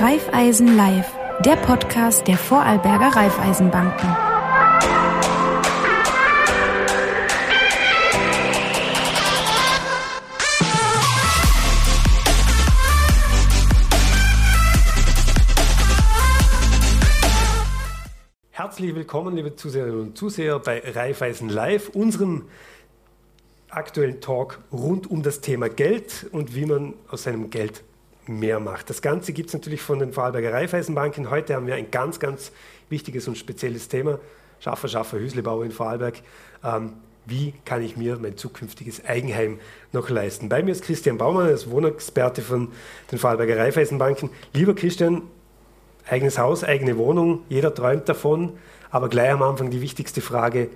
Raiffeisen 0.00 0.78
Live, 0.78 1.12
der 1.44 1.56
Podcast 1.56 2.26
der 2.26 2.38
Vorarlberger 2.38 3.14
Raiffeisenbanken. 3.14 4.08
Herzlich 18.52 18.94
willkommen, 18.94 19.36
liebe 19.36 19.54
Zuseherinnen 19.54 20.00
und 20.00 20.16
Zuseher, 20.16 20.60
bei 20.60 20.82
Raiffeisen 20.82 21.50
Live, 21.50 21.90
unserem 21.90 22.46
aktuellen 23.68 24.22
Talk 24.22 24.60
rund 24.72 25.10
um 25.10 25.22
das 25.22 25.42
Thema 25.42 25.68
Geld 25.68 26.26
und 26.32 26.54
wie 26.54 26.64
man 26.64 26.94
aus 27.10 27.24
seinem 27.24 27.50
Geld 27.50 27.84
mehr 28.26 28.60
macht. 28.60 28.90
Das 28.90 29.02
Ganze 29.02 29.32
gibt 29.32 29.48
es 29.48 29.54
natürlich 29.54 29.82
von 29.82 29.98
den 29.98 30.12
Vorarlberger 30.12 30.52
Raiffeisenbanken. 30.52 31.30
Heute 31.30 31.54
haben 31.54 31.66
wir 31.66 31.74
ein 31.74 31.90
ganz, 31.90 32.20
ganz 32.20 32.52
wichtiges 32.88 33.28
und 33.28 33.38
spezielles 33.38 33.88
Thema. 33.88 34.18
Schaffer, 34.60 34.88
Schaffer, 34.88 35.18
Hüslebauer 35.18 35.64
in 35.64 35.72
Vorarlberg. 35.72 36.22
Ähm, 36.62 36.94
wie 37.26 37.54
kann 37.64 37.82
ich 37.82 37.96
mir 37.96 38.18
mein 38.18 38.36
zukünftiges 38.36 39.04
Eigenheim 39.04 39.58
noch 39.92 40.08
leisten? 40.10 40.48
Bei 40.48 40.62
mir 40.62 40.72
ist 40.72 40.84
Christian 40.84 41.18
Baumann, 41.18 41.46
er 41.46 41.52
ist 41.52 41.70
Wohnexperte 41.70 42.42
von 42.42 42.68
den 43.10 43.18
Vorarlberger 43.18 43.58
Raiffeisenbanken. 43.58 44.30
Lieber 44.52 44.74
Christian, 44.74 45.22
eigenes 46.08 46.38
Haus, 46.38 46.64
eigene 46.64 46.96
Wohnung, 46.96 47.42
jeder 47.48 47.74
träumt 47.74 48.08
davon, 48.08 48.54
aber 48.90 49.08
gleich 49.08 49.30
am 49.30 49.42
Anfang 49.42 49.70
die 49.70 49.80
wichtigste 49.80 50.20
Frage, 50.20 50.68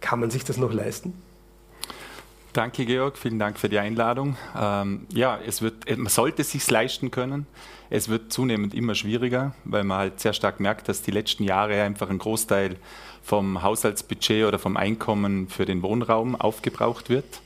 kann 0.00 0.20
man 0.20 0.30
sich 0.30 0.44
das 0.44 0.56
noch 0.56 0.72
leisten? 0.72 1.12
Danke, 2.52 2.84
Georg. 2.84 3.16
Vielen 3.16 3.38
Dank 3.38 3.60
für 3.60 3.68
die 3.68 3.78
Einladung. 3.78 4.36
Ähm, 4.58 5.06
ja, 5.12 5.38
es 5.46 5.62
wird, 5.62 5.96
man 5.96 6.08
sollte 6.08 6.42
es 6.42 6.50
sich 6.50 6.68
leisten 6.68 7.12
können. 7.12 7.46
Es 7.90 8.08
wird 8.08 8.32
zunehmend 8.32 8.74
immer 8.74 8.96
schwieriger, 8.96 9.54
weil 9.64 9.84
man 9.84 9.98
halt 9.98 10.20
sehr 10.20 10.32
stark 10.32 10.58
merkt, 10.58 10.88
dass 10.88 11.02
die 11.02 11.12
letzten 11.12 11.44
Jahre 11.44 11.80
einfach 11.82 12.10
ein 12.10 12.18
Großteil 12.18 12.76
vom 13.22 13.62
Haushaltsbudget 13.62 14.46
oder 14.46 14.58
vom 14.58 14.76
Einkommen 14.76 15.48
für 15.48 15.64
den 15.64 15.82
Wohnraum 15.82 16.34
aufgebraucht 16.34 17.08
wird. 17.08 17.40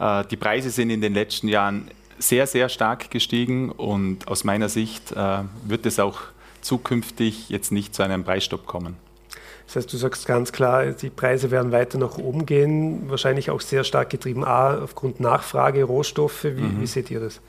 Äh, 0.00 0.24
die 0.24 0.36
Preise 0.36 0.70
sind 0.70 0.90
in 0.90 1.00
den 1.00 1.14
letzten 1.14 1.46
Jahren 1.46 1.88
sehr, 2.18 2.48
sehr 2.48 2.68
stark 2.68 3.12
gestiegen 3.12 3.70
und 3.70 4.26
aus 4.26 4.42
meiner 4.42 4.68
Sicht 4.68 5.12
äh, 5.12 5.38
wird 5.64 5.86
es 5.86 6.00
auch 6.00 6.18
zukünftig 6.62 7.48
jetzt 7.48 7.70
nicht 7.70 7.94
zu 7.94 8.02
einem 8.02 8.24
Preisstopp 8.24 8.66
kommen. 8.66 8.96
Das 9.72 9.84
heißt, 9.84 9.92
du 9.94 9.96
sagst 9.96 10.26
ganz 10.26 10.52
klar, 10.52 10.84
die 10.92 11.08
Preise 11.08 11.50
werden 11.50 11.72
weiter 11.72 11.96
nach 11.96 12.18
oben 12.18 12.44
gehen, 12.44 13.08
wahrscheinlich 13.08 13.48
auch 13.48 13.62
sehr 13.62 13.84
stark 13.84 14.10
getrieben, 14.10 14.44
A, 14.44 14.76
aufgrund 14.76 15.18
Nachfrage, 15.18 15.84
Rohstoffe. 15.84 16.44
Wie, 16.44 16.60
mhm. 16.60 16.82
wie 16.82 16.86
seht 16.86 17.10
ihr 17.10 17.20
das? 17.20 17.40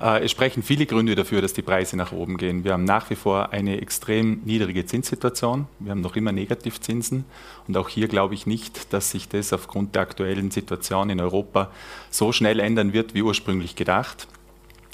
Äh, 0.00 0.24
es 0.24 0.32
sprechen 0.32 0.64
viele 0.64 0.86
Gründe 0.86 1.14
dafür, 1.14 1.40
dass 1.40 1.52
die 1.52 1.62
Preise 1.62 1.96
nach 1.96 2.10
oben 2.10 2.36
gehen. 2.36 2.64
Wir 2.64 2.72
haben 2.72 2.82
nach 2.82 3.08
wie 3.10 3.14
vor 3.14 3.52
eine 3.52 3.80
extrem 3.80 4.40
niedrige 4.44 4.84
Zinssituation. 4.86 5.68
Wir 5.78 5.92
haben 5.92 6.00
noch 6.00 6.16
immer 6.16 6.32
Negativzinsen. 6.32 7.24
Und 7.68 7.76
auch 7.76 7.88
hier 7.88 8.08
glaube 8.08 8.34
ich 8.34 8.44
nicht, 8.44 8.92
dass 8.92 9.12
sich 9.12 9.28
das 9.28 9.52
aufgrund 9.52 9.94
der 9.94 10.02
aktuellen 10.02 10.50
Situation 10.50 11.10
in 11.10 11.20
Europa 11.20 11.70
so 12.10 12.32
schnell 12.32 12.58
ändern 12.58 12.92
wird, 12.92 13.14
wie 13.14 13.22
ursprünglich 13.22 13.76
gedacht. 13.76 14.26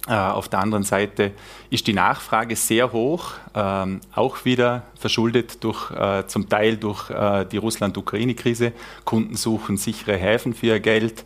Äh, 0.09 0.15
auf 0.15 0.49
der 0.49 0.61
anderen 0.61 0.85
Seite 0.85 1.33
ist 1.69 1.87
die 1.87 1.93
Nachfrage 1.93 2.57
sehr 2.57 2.93
hoch, 2.93 3.33
ähm, 3.55 4.01
auch 4.15 4.47
wieder 4.47 4.85
verschuldet 4.99 5.63
durch, 5.63 5.91
äh, 5.91 6.27
zum 6.27 6.49
Teil 6.49 6.79
durch 6.79 7.11
äh, 7.11 7.45
die 7.45 7.59
Russland-Ukraine-Krise. 7.59 8.73
Kunden 9.05 9.37
suchen 9.37 9.77
sichere 9.77 10.17
Häfen 10.17 10.55
für 10.55 10.67
ihr 10.67 10.81
Geld, 10.81 11.25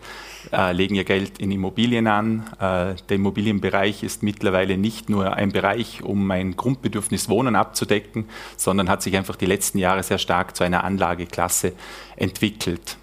legen 0.72 0.96
ihr 0.96 1.04
Geld 1.04 1.38
in 1.38 1.52
Immobilien 1.52 2.08
an. 2.08 2.42
der 2.58 2.98
Immobilienbereich 3.08 4.02
ist 4.02 4.24
mittlerweile 4.24 4.76
nicht 4.76 5.08
nur 5.08 5.34
ein 5.34 5.52
Bereich, 5.52 6.02
um 6.02 6.26
mein 6.26 6.56
Grundbedürfnis 6.56 7.28
Wohnen 7.28 7.54
abzudecken, 7.54 8.28
sondern 8.56 8.88
hat 8.88 9.02
sich 9.02 9.16
einfach 9.16 9.36
die 9.36 9.46
letzten 9.46 9.78
Jahre 9.78 10.02
sehr 10.02 10.18
stark 10.18 10.56
zu 10.56 10.64
einer 10.64 10.82
Anlageklasse 10.82 11.74
entwickelt. 12.16 12.96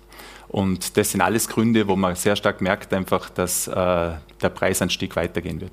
Und 0.50 0.98
das 0.98 1.12
sind 1.12 1.22
alles 1.22 1.48
Gründe, 1.48 1.88
wo 1.88 1.96
man 1.96 2.16
sehr 2.16 2.36
stark 2.36 2.60
merkt, 2.60 2.94
einfach, 2.94 3.30
dass 3.30 3.68
äh, 3.68 3.72
der 3.72 4.50
Preisanstieg 4.54 5.16
weitergehen 5.16 5.62
wird. 5.62 5.72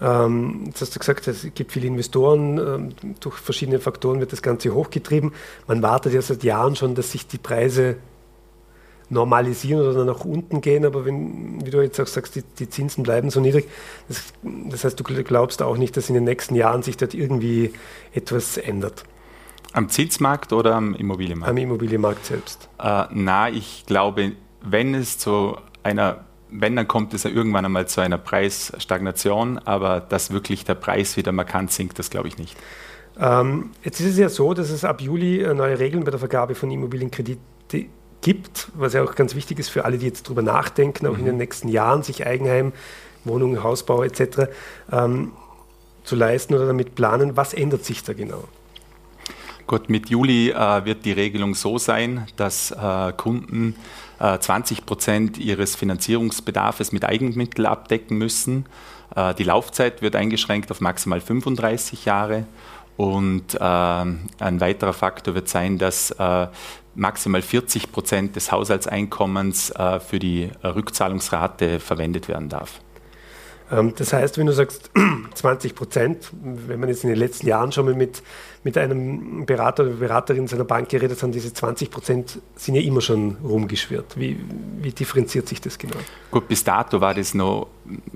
Ähm, 0.00 0.64
jetzt 0.66 0.82
hast 0.82 0.94
du 0.94 0.98
gesagt, 0.98 1.26
es 1.28 1.46
gibt 1.54 1.72
viele 1.72 1.86
Investoren, 1.86 2.58
ähm, 2.58 3.14
durch 3.20 3.36
verschiedene 3.36 3.78
Faktoren 3.78 4.20
wird 4.20 4.32
das 4.32 4.42
Ganze 4.42 4.74
hochgetrieben. 4.74 5.32
Man 5.68 5.82
wartet 5.82 6.12
ja 6.12 6.20
seit 6.20 6.42
Jahren 6.42 6.76
schon, 6.76 6.94
dass 6.94 7.12
sich 7.12 7.26
die 7.26 7.38
Preise 7.38 7.96
normalisieren 9.08 9.86
oder 9.86 10.04
nach 10.04 10.24
unten 10.24 10.60
gehen, 10.60 10.84
aber 10.84 11.04
wenn, 11.04 11.64
wie 11.64 11.70
du 11.70 11.80
jetzt 11.80 12.00
auch 12.00 12.08
sagst, 12.08 12.34
die, 12.34 12.42
die 12.42 12.68
Zinsen 12.68 13.04
bleiben 13.04 13.30
so 13.30 13.40
niedrig, 13.40 13.68
das, 14.08 14.24
das 14.42 14.84
heißt, 14.84 14.98
du 14.98 15.04
glaubst 15.04 15.62
auch 15.62 15.76
nicht, 15.76 15.96
dass 15.96 16.08
in 16.08 16.14
den 16.14 16.24
nächsten 16.24 16.56
Jahren 16.56 16.82
sich 16.82 16.96
dort 16.96 17.14
irgendwie 17.14 17.72
etwas 18.12 18.56
ändert. 18.56 19.04
Am 19.76 19.90
Zinsmarkt 19.90 20.54
oder 20.54 20.74
am 20.74 20.94
Immobilienmarkt? 20.94 21.50
Am 21.50 21.58
Immobilienmarkt 21.58 22.24
selbst. 22.24 22.70
Äh, 22.82 23.04
na, 23.10 23.50
ich 23.50 23.84
glaube, 23.84 24.32
wenn 24.62 24.94
es 24.94 25.18
zu 25.18 25.58
einer, 25.82 26.24
wenn, 26.48 26.76
dann 26.76 26.88
kommt 26.88 27.12
es 27.12 27.24
ja 27.24 27.30
irgendwann 27.30 27.66
einmal 27.66 27.86
zu 27.86 28.00
einer 28.00 28.16
Preisstagnation, 28.16 29.58
aber 29.58 30.00
dass 30.00 30.30
wirklich 30.30 30.64
der 30.64 30.76
Preis 30.76 31.18
wieder 31.18 31.30
markant 31.30 31.72
sinkt, 31.72 31.98
das 31.98 32.08
glaube 32.08 32.26
ich 32.26 32.38
nicht. 32.38 32.56
Ähm, 33.20 33.72
jetzt 33.82 34.00
ist 34.00 34.12
es 34.12 34.16
ja 34.16 34.30
so, 34.30 34.54
dass 34.54 34.70
es 34.70 34.82
ab 34.82 35.02
Juli 35.02 35.42
äh, 35.42 35.52
neue 35.52 35.78
Regeln 35.78 36.04
bei 36.04 36.10
der 36.10 36.20
Vergabe 36.20 36.54
von 36.54 36.70
Immobilienkrediten 36.70 37.44
gibt, 38.22 38.68
was 38.74 38.94
ja 38.94 39.02
auch 39.02 39.14
ganz 39.14 39.34
wichtig 39.34 39.58
ist 39.58 39.68
für 39.68 39.84
alle, 39.84 39.98
die 39.98 40.06
jetzt 40.06 40.26
darüber 40.26 40.40
nachdenken, 40.40 41.06
auch 41.06 41.12
mhm. 41.12 41.18
in 41.18 41.24
den 41.26 41.36
nächsten 41.36 41.68
Jahren 41.68 42.02
sich 42.02 42.26
Eigenheim, 42.26 42.72
Wohnungen, 43.24 43.62
Hausbau 43.62 44.02
etc. 44.04 44.48
Ähm, 44.90 45.32
zu 46.02 46.16
leisten 46.16 46.54
oder 46.54 46.66
damit 46.66 46.94
planen. 46.94 47.36
Was 47.36 47.52
ändert 47.52 47.84
sich 47.84 48.02
da 48.04 48.14
genau? 48.14 48.44
Gut, 49.66 49.88
mit 49.88 50.10
Juli 50.10 50.50
äh, 50.50 50.84
wird 50.84 51.04
die 51.04 51.10
Regelung 51.10 51.56
so 51.56 51.76
sein, 51.76 52.28
dass 52.36 52.70
äh, 52.70 53.12
Kunden 53.16 53.74
äh, 54.20 54.38
20 54.38 54.86
Prozent 54.86 55.38
ihres 55.38 55.74
Finanzierungsbedarfs 55.74 56.92
mit 56.92 57.04
Eigenmitteln 57.04 57.66
abdecken 57.66 58.16
müssen. 58.16 58.66
Äh, 59.16 59.34
die 59.34 59.42
Laufzeit 59.42 60.02
wird 60.02 60.14
eingeschränkt 60.14 60.70
auf 60.70 60.80
maximal 60.80 61.20
35 61.20 62.04
Jahre. 62.04 62.46
Und 62.96 63.54
äh, 63.54 63.58
ein 63.58 64.60
weiterer 64.60 64.92
Faktor 64.92 65.34
wird 65.34 65.48
sein, 65.48 65.78
dass 65.78 66.12
äh, 66.12 66.46
maximal 66.94 67.42
40 67.42 67.90
Prozent 67.90 68.36
des 68.36 68.52
Haushaltseinkommens 68.52 69.74
für 70.06 70.18
die 70.18 70.50
Rückzahlungsrate 70.64 71.78
verwendet 71.78 72.26
werden 72.28 72.48
darf. 72.48 72.80
Ähm, 73.70 73.92
das 73.96 74.12
heißt, 74.12 74.38
wenn 74.38 74.46
du 74.46 74.52
sagst 74.52 74.90
20 75.34 75.74
Prozent, 75.74 76.30
wenn 76.42 76.80
man 76.80 76.88
jetzt 76.88 77.04
in 77.04 77.10
den 77.10 77.18
letzten 77.18 77.46
Jahren 77.46 77.72
schon 77.72 77.86
mal 77.86 77.94
mit, 77.94 78.22
mit 78.64 78.78
einem 78.78 79.46
Berater 79.46 79.84
oder 79.84 79.92
Beraterin 79.94 80.46
seiner 80.46 80.64
Bank 80.64 80.88
geredet 80.88 81.22
hat, 81.22 81.34
diese 81.34 81.52
20 81.52 81.90
Prozent 81.90 82.40
sind 82.54 82.74
ja 82.74 82.82
immer 82.82 83.00
schon 83.00 83.36
rumgeschwirrt. 83.42 84.18
Wie, 84.18 84.38
wie 84.80 84.92
differenziert 84.92 85.48
sich 85.48 85.60
das 85.60 85.78
genau? 85.78 85.96
Gut, 86.30 86.48
bis 86.48 86.64
dato 86.64 87.00
war 87.00 87.14
das 87.14 87.34
noch, 87.34 87.68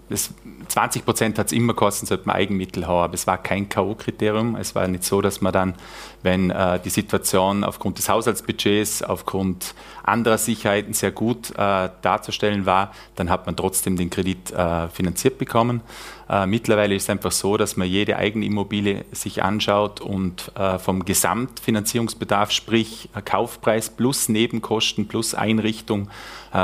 das 0.09 0.31
20 0.69 1.05
Prozent 1.05 1.39
hat 1.39 1.47
es 1.47 1.53
immer 1.53 1.75
kosten, 1.75 2.07
sollte 2.07 2.27
man 2.27 2.37
Eigenmittel 2.37 2.87
haben, 2.87 3.05
aber 3.05 3.15
es 3.15 3.27
war 3.27 3.39
kein 3.39 3.69
K.O.-Kriterium. 3.69 4.59
Es 4.59 4.75
war 4.75 4.87
nicht 4.89 5.05
so, 5.05 5.21
dass 5.21 5.41
man 5.41 5.53
dann, 5.53 5.75
wenn 6.23 6.51
äh, 6.51 6.81
die 6.81 6.91
Situation 6.91 7.65
aufgrund 7.65 7.99
des 7.99 8.09
Haushaltsbudgets, 8.09 9.03
aufgrund 9.03 9.75
anderer 10.03 10.39
Sicherheiten 10.39 10.93
sehr 10.93 11.13
gut 11.13 11.51
äh, 11.51 11.89
darzustellen 12.03 12.67
war, 12.67 12.93
dann 13.17 13.31
hat 13.31 13.47
man 13.47 13.57
trotzdem 13.57 13.97
den 13.97 14.11
Kredit 14.11 14.51
äh, 14.53 14.89
finanziert 14.89 15.39
bekommen. 15.39 15.81
Äh, 16.29 16.47
mittlerweile 16.47 16.95
ist 16.95 17.05
es 17.05 17.11
einfach 17.11 17.33
so, 17.33 17.57
dass 17.57 17.77
man 17.77 17.89
jede 17.89 18.17
Eigenimmobilie 18.17 19.05
sich 19.13 19.43
anschaut 19.43 20.01
und 20.01 20.53
äh, 20.57 20.79
vom 20.79 21.05
Gesamtfinanzierungsbedarf, 21.05 22.53
sprich 22.53 23.09
äh, 23.15 23.23
Kaufpreis 23.23 23.91
plus 23.91 24.29
Nebenkosten 24.29 25.09
plus 25.09 25.35
Einrichtung, 25.35 26.09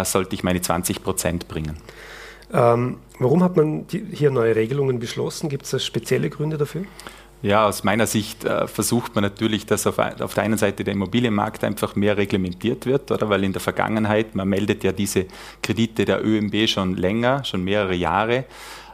sollte 0.03 0.35
ich 0.35 0.43
meine 0.43 0.61
20 0.61 1.05
Prozent 1.05 1.47
bringen. 1.47 1.77
Ähm, 2.53 2.99
warum 3.19 3.43
hat 3.43 3.57
man 3.57 3.87
die, 3.89 4.05
hier 4.13 4.31
neue 4.31 4.55
Regelungen 4.55 4.99
beschlossen? 4.99 5.49
Gibt 5.49 5.71
es 5.71 5.85
spezielle 5.85 6.31
Gründe 6.31 6.59
dafür? 6.59 6.85
Ja, 7.43 7.67
aus 7.67 7.85
meiner 7.85 8.07
Sicht 8.07 8.45
äh, 8.45 8.67
versucht 8.67 9.15
man 9.15 9.23
natürlich, 9.23 9.67
dass 9.67 9.87
auf, 9.87 9.99
auf, 9.99 10.35
der 10.35 10.43
einen 10.43 10.57
Seite 10.57 10.85
der 10.85 10.95
Immobilienmarkt 10.95 11.65
einfach 11.65 11.95
mehr 11.95 12.17
reglementiert 12.17 12.87
wird, 12.87 13.11
oder? 13.11 13.29
Weil 13.29 13.45
in 13.45 13.53
der 13.53 13.61
Vergangenheit, 13.61 14.35
man 14.35 14.49
meldet 14.49 14.83
ja 14.85 14.93
diese 14.93 15.27
Kredite 15.63 16.05
der 16.07 16.25
ÖMB 16.25 16.69
schon 16.69 16.97
länger, 16.97 17.45
schon 17.45 17.63
mehrere 17.63 17.95
Jahre. 17.95 18.45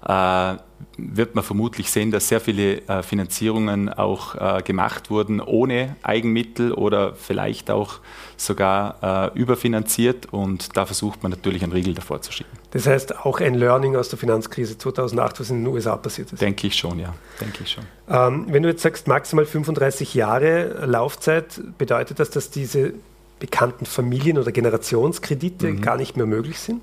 Äh, 0.06 0.56
wird 0.98 1.36
man 1.36 1.44
vermutlich 1.44 1.90
sehen, 1.90 2.10
dass 2.10 2.28
sehr 2.28 2.40
viele 2.40 2.82
äh, 2.88 3.02
Finanzierungen 3.02 3.88
auch 3.88 4.34
äh, 4.34 4.62
gemacht 4.62 5.10
wurden 5.10 5.40
ohne 5.40 5.96
Eigenmittel 6.02 6.72
oder 6.72 7.14
vielleicht 7.14 7.70
auch 7.70 8.00
sogar 8.36 9.30
überfinanziert 9.36 10.32
und 10.32 10.76
da 10.76 10.84
versucht 10.84 11.22
man 11.22 11.30
natürlich 11.30 11.62
einen 11.62 11.72
Riegel 11.72 11.94
davor 11.94 12.20
zu 12.22 12.32
schieben. 12.32 12.50
Das 12.72 12.88
heißt 12.88 13.20
auch 13.20 13.38
ein 13.38 13.54
Learning 13.54 13.94
aus 13.94 14.08
der 14.08 14.18
Finanzkrise 14.18 14.76
2008, 14.76 15.38
was 15.38 15.50
in 15.50 15.62
den 15.62 15.72
USA 15.72 15.96
passiert 15.96 16.32
ist? 16.32 16.42
Denke 16.42 16.66
ich 16.66 16.74
schon, 16.74 16.98
ja. 16.98 17.14
Denke 17.40 17.62
ich 17.62 17.70
schon. 17.70 17.84
Ähm, 18.08 18.46
wenn 18.48 18.64
du 18.64 18.68
jetzt 18.68 18.82
sagst, 18.82 19.06
maximal 19.06 19.46
35 19.46 20.14
Jahre 20.14 20.84
Laufzeit, 20.86 21.60
bedeutet 21.78 22.18
das, 22.18 22.30
dass 22.30 22.50
diese 22.50 22.94
bekannten 23.38 23.86
Familien- 23.86 24.38
oder 24.38 24.50
Generationskredite 24.50 25.68
mhm. 25.68 25.80
gar 25.80 25.96
nicht 25.96 26.16
mehr 26.16 26.26
möglich 26.26 26.58
sind? 26.58 26.80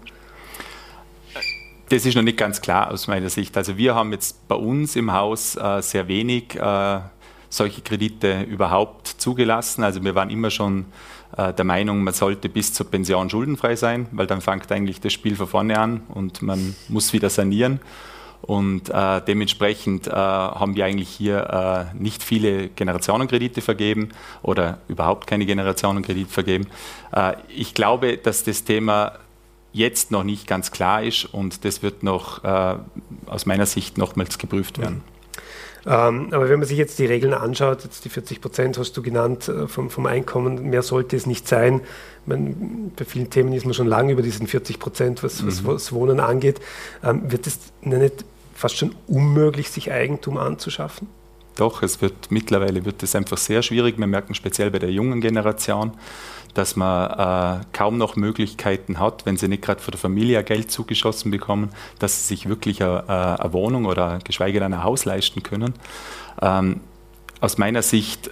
Das 1.90 2.06
ist 2.06 2.16
noch 2.16 2.24
nicht 2.24 2.38
ganz 2.38 2.62
klar 2.62 2.92
aus 2.92 3.08
meiner 3.08 3.30
Sicht. 3.30 3.58
Also 3.58 3.78
wir 3.78 3.96
haben 3.96 4.12
jetzt 4.12 4.48
bei 4.48 4.56
uns 4.56 4.96
im 4.96 5.12
Haus 5.12 5.56
äh, 5.56 5.82
sehr 5.82 6.08
wenig 6.08 6.56
äh, 6.56 7.00
solche 7.50 7.82
Kredite 7.82 8.44
überhaupt 8.44 9.08
zugelassen. 9.08 9.84
Also 9.84 10.04
wir 10.04 10.16
waren 10.16 10.30
immer 10.30 10.52
schon 10.52 10.86
äh, 11.36 11.54
der 11.54 11.66
Meinung, 11.66 12.04
man 12.04 12.14
sollte 12.14 12.48
bis 12.48 12.74
zur 12.74 12.90
Pension 12.90 13.30
schuldenfrei 13.30 13.76
sein, 13.76 14.08
weil 14.12 14.28
dann 14.28 14.42
fängt 14.42 14.72
eigentlich 14.72 15.02
das 15.02 15.14
Spiel 15.14 15.36
von 15.36 15.48
vorne 15.48 15.80
an 15.80 16.02
und 16.10 16.42
man 16.42 16.76
muss 16.88 17.12
wieder 17.14 17.30
sanieren. 17.30 17.80
Und 18.42 18.90
äh, 18.90 19.22
dementsprechend 19.28 20.08
äh, 20.08 20.12
haben 20.12 20.76
wir 20.76 20.86
eigentlich 20.86 21.10
hier 21.10 21.90
äh, 21.94 21.98
nicht 21.98 22.24
viele 22.24 22.70
Generationenkredite 22.70 23.62
vergeben 23.62 24.10
oder 24.42 24.80
überhaupt 24.88 25.28
keine 25.28 25.46
Generationenkredite 25.46 26.30
vergeben. 26.30 26.68
Äh, 27.12 27.34
ich 27.50 27.74
glaube, 27.74 28.18
dass 28.18 28.46
das 28.46 28.64
Thema 28.64 29.14
jetzt 29.72 30.12
noch 30.12 30.24
nicht 30.24 30.48
ganz 30.48 30.72
klar 30.72 31.04
ist 31.04 31.26
und 31.26 31.64
das 31.66 31.84
wird 31.84 32.04
noch 32.04 32.44
äh, 32.44 32.76
aus 33.28 33.46
meiner 33.46 33.66
Sicht 33.66 33.98
nochmals 33.98 34.38
geprüft 34.38 34.80
werden. 34.80 35.02
Ähm, 35.86 36.28
aber 36.32 36.50
wenn 36.50 36.60
man 36.60 36.68
sich 36.68 36.78
jetzt 36.78 37.00
die 37.00 37.06
Regeln 37.06 37.34
anschaut, 37.34 37.84
jetzt 37.84 38.04
die 38.04 38.10
40 38.10 38.42
Prozent 38.42 38.78
hast 38.78 38.98
du 38.98 39.02
genannt 39.02 39.48
äh, 39.48 39.68
vom, 39.68 39.90
vom 39.90 40.06
Einkommen, 40.06 40.70
mehr 40.70 40.82
sollte 40.82 41.16
es 41.16 41.26
nicht 41.26 41.48
sein. 41.48 41.82
Man, 42.26 42.92
bei 42.96 43.06
vielen 43.06 43.30
Themen 43.30 43.54
ist 43.54 43.66
man 43.66 43.74
schon 43.74 43.88
lange 43.88 44.12
über 44.12 44.22
diesen 44.22 44.48
40 44.48 44.78
Prozent, 44.78 45.24
was, 45.24 45.46
was, 45.46 45.62
mhm. 45.62 45.68
was, 45.68 45.92
Wohnen 45.94 46.20
angeht. 46.20 46.60
Ähm, 47.04 47.32
wird 47.32 47.48
es 47.48 47.60
nicht 47.82 48.26
fast 48.54 48.78
schon 48.78 48.94
unmöglich, 49.08 49.70
sich 49.70 49.92
Eigentum 49.92 50.38
anzuschaffen? 50.38 51.08
Doch, 51.56 51.82
es 51.82 52.02
wird 52.02 52.30
mittlerweile 52.30 52.86
wird 52.86 53.04
es 53.04 53.16
einfach 53.16 53.38
sehr 53.38 53.62
schwierig. 53.64 53.98
Wir 53.98 54.08
merken 54.08 54.34
speziell 54.34 54.72
bei 54.72 54.80
der 54.80 54.92
jungen 54.92 55.22
Generation, 55.22 55.92
dass 56.54 56.76
man 56.76 57.62
äh, 57.62 57.66
kaum 57.74 57.98
noch 57.98 58.16
Möglichkeiten 58.16 59.00
hat, 59.00 59.26
wenn 59.26 59.38
sie 59.38 59.48
nicht 59.48 59.62
gerade 59.62 59.82
von 59.82 59.92
der 59.92 60.00
Familie 60.00 60.44
Geld 60.44 60.72
zugeschossen 60.72 61.32
bekommen, 61.32 61.70
dass 62.00 62.20
sie 62.20 62.36
sich 62.36 62.50
wirklich 62.50 62.84
eine, 62.84 63.04
äh, 63.08 63.42
eine 63.42 63.54
Wohnung 63.54 63.86
oder 63.86 64.20
geschweige 64.24 64.60
denn 64.60 64.74
ein 64.74 64.84
Haus 64.84 65.06
leisten 65.06 65.44
können. 65.44 65.74
Ähm, 66.42 66.82
aus 67.42 67.58
meiner 67.58 67.82
Sicht 67.82 68.32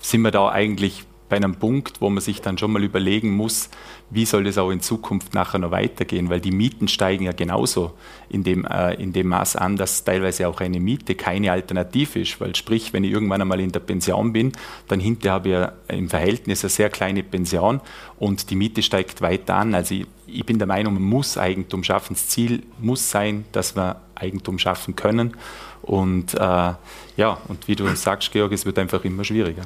sind 0.00 0.22
wir 0.22 0.30
da 0.30 0.48
eigentlich 0.48 1.04
bei 1.28 1.36
einem 1.36 1.56
Punkt, 1.56 2.00
wo 2.00 2.08
man 2.10 2.20
sich 2.20 2.40
dann 2.40 2.58
schon 2.58 2.72
mal 2.72 2.82
überlegen 2.82 3.30
muss, 3.30 3.68
wie 4.10 4.24
soll 4.24 4.44
das 4.44 4.56
auch 4.56 4.70
in 4.70 4.80
Zukunft 4.80 5.34
nachher 5.34 5.58
noch 5.58 5.70
weitergehen, 5.70 6.30
weil 6.30 6.40
die 6.40 6.50
Mieten 6.50 6.88
steigen 6.88 7.24
ja 7.24 7.32
genauso 7.32 7.92
in 8.30 8.42
dem, 8.42 8.64
äh, 8.64 8.94
in 8.94 9.12
dem 9.12 9.28
Maß 9.28 9.56
an, 9.56 9.76
dass 9.76 10.04
teilweise 10.04 10.48
auch 10.48 10.60
eine 10.60 10.80
Miete 10.80 11.14
keine 11.14 11.52
Alternative 11.52 12.20
ist, 12.20 12.40
weil 12.40 12.56
sprich, 12.56 12.92
wenn 12.92 13.04
ich 13.04 13.12
irgendwann 13.12 13.42
einmal 13.42 13.60
in 13.60 13.72
der 13.72 13.80
Pension 13.80 14.32
bin, 14.32 14.52
dann 14.88 15.00
hinterher 15.00 15.34
habe 15.34 15.48
ich 15.48 15.54
ja 15.54 15.72
im 15.88 16.08
Verhältnis 16.08 16.64
eine 16.64 16.70
sehr 16.70 16.88
kleine 16.88 17.22
Pension 17.22 17.80
und 18.18 18.50
die 18.50 18.56
Miete 18.56 18.82
steigt 18.82 19.20
weiter 19.20 19.56
an. 19.56 19.74
Also 19.74 19.94
ich, 19.94 20.06
ich 20.26 20.46
bin 20.46 20.58
der 20.58 20.66
Meinung, 20.66 20.94
man 20.94 21.02
muss 21.02 21.36
Eigentum 21.36 21.84
schaffen. 21.84 22.14
Das 22.14 22.28
Ziel 22.28 22.62
muss 22.78 23.10
sein, 23.10 23.44
dass 23.52 23.76
wir 23.76 24.00
Eigentum 24.14 24.58
schaffen 24.58 24.96
können 24.96 25.34
und 25.82 26.34
äh, 26.34 26.38
ja, 26.38 27.38
und 27.48 27.66
wie 27.66 27.76
du 27.76 27.88
sagst, 27.96 28.30
Georg, 28.32 28.52
es 28.52 28.66
wird 28.66 28.78
einfach 28.78 29.04
immer 29.04 29.24
schwieriger. 29.24 29.62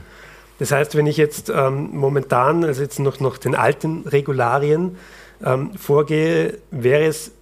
Das 0.58 0.70
heißt, 0.70 0.96
wenn 0.96 1.06
ich 1.06 1.16
jetzt 1.16 1.50
ähm, 1.50 1.90
momentan, 1.92 2.64
also 2.64 2.82
jetzt 2.82 2.98
noch 2.98 3.20
nach 3.20 3.38
den 3.38 3.54
alten 3.54 4.02
Regularien 4.06 4.96
ähm, 5.44 5.72
vorgehe, 5.76 6.58
wäre 6.70 7.04
es 7.04 7.32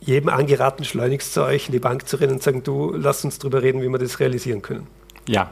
jedem 0.00 0.28
angeraten, 0.28 0.84
schleunigst 0.84 1.32
zu 1.32 1.42
euch 1.42 1.66
in 1.66 1.72
die 1.72 1.78
Bank 1.78 2.06
zu 2.06 2.16
rennen 2.16 2.34
und 2.34 2.42
sagen, 2.42 2.62
du, 2.62 2.94
lass 2.94 3.24
uns 3.24 3.38
darüber 3.38 3.62
reden, 3.62 3.82
wie 3.82 3.88
wir 3.88 3.98
das 3.98 4.20
realisieren 4.20 4.62
können. 4.62 4.86
Ja, 5.26 5.50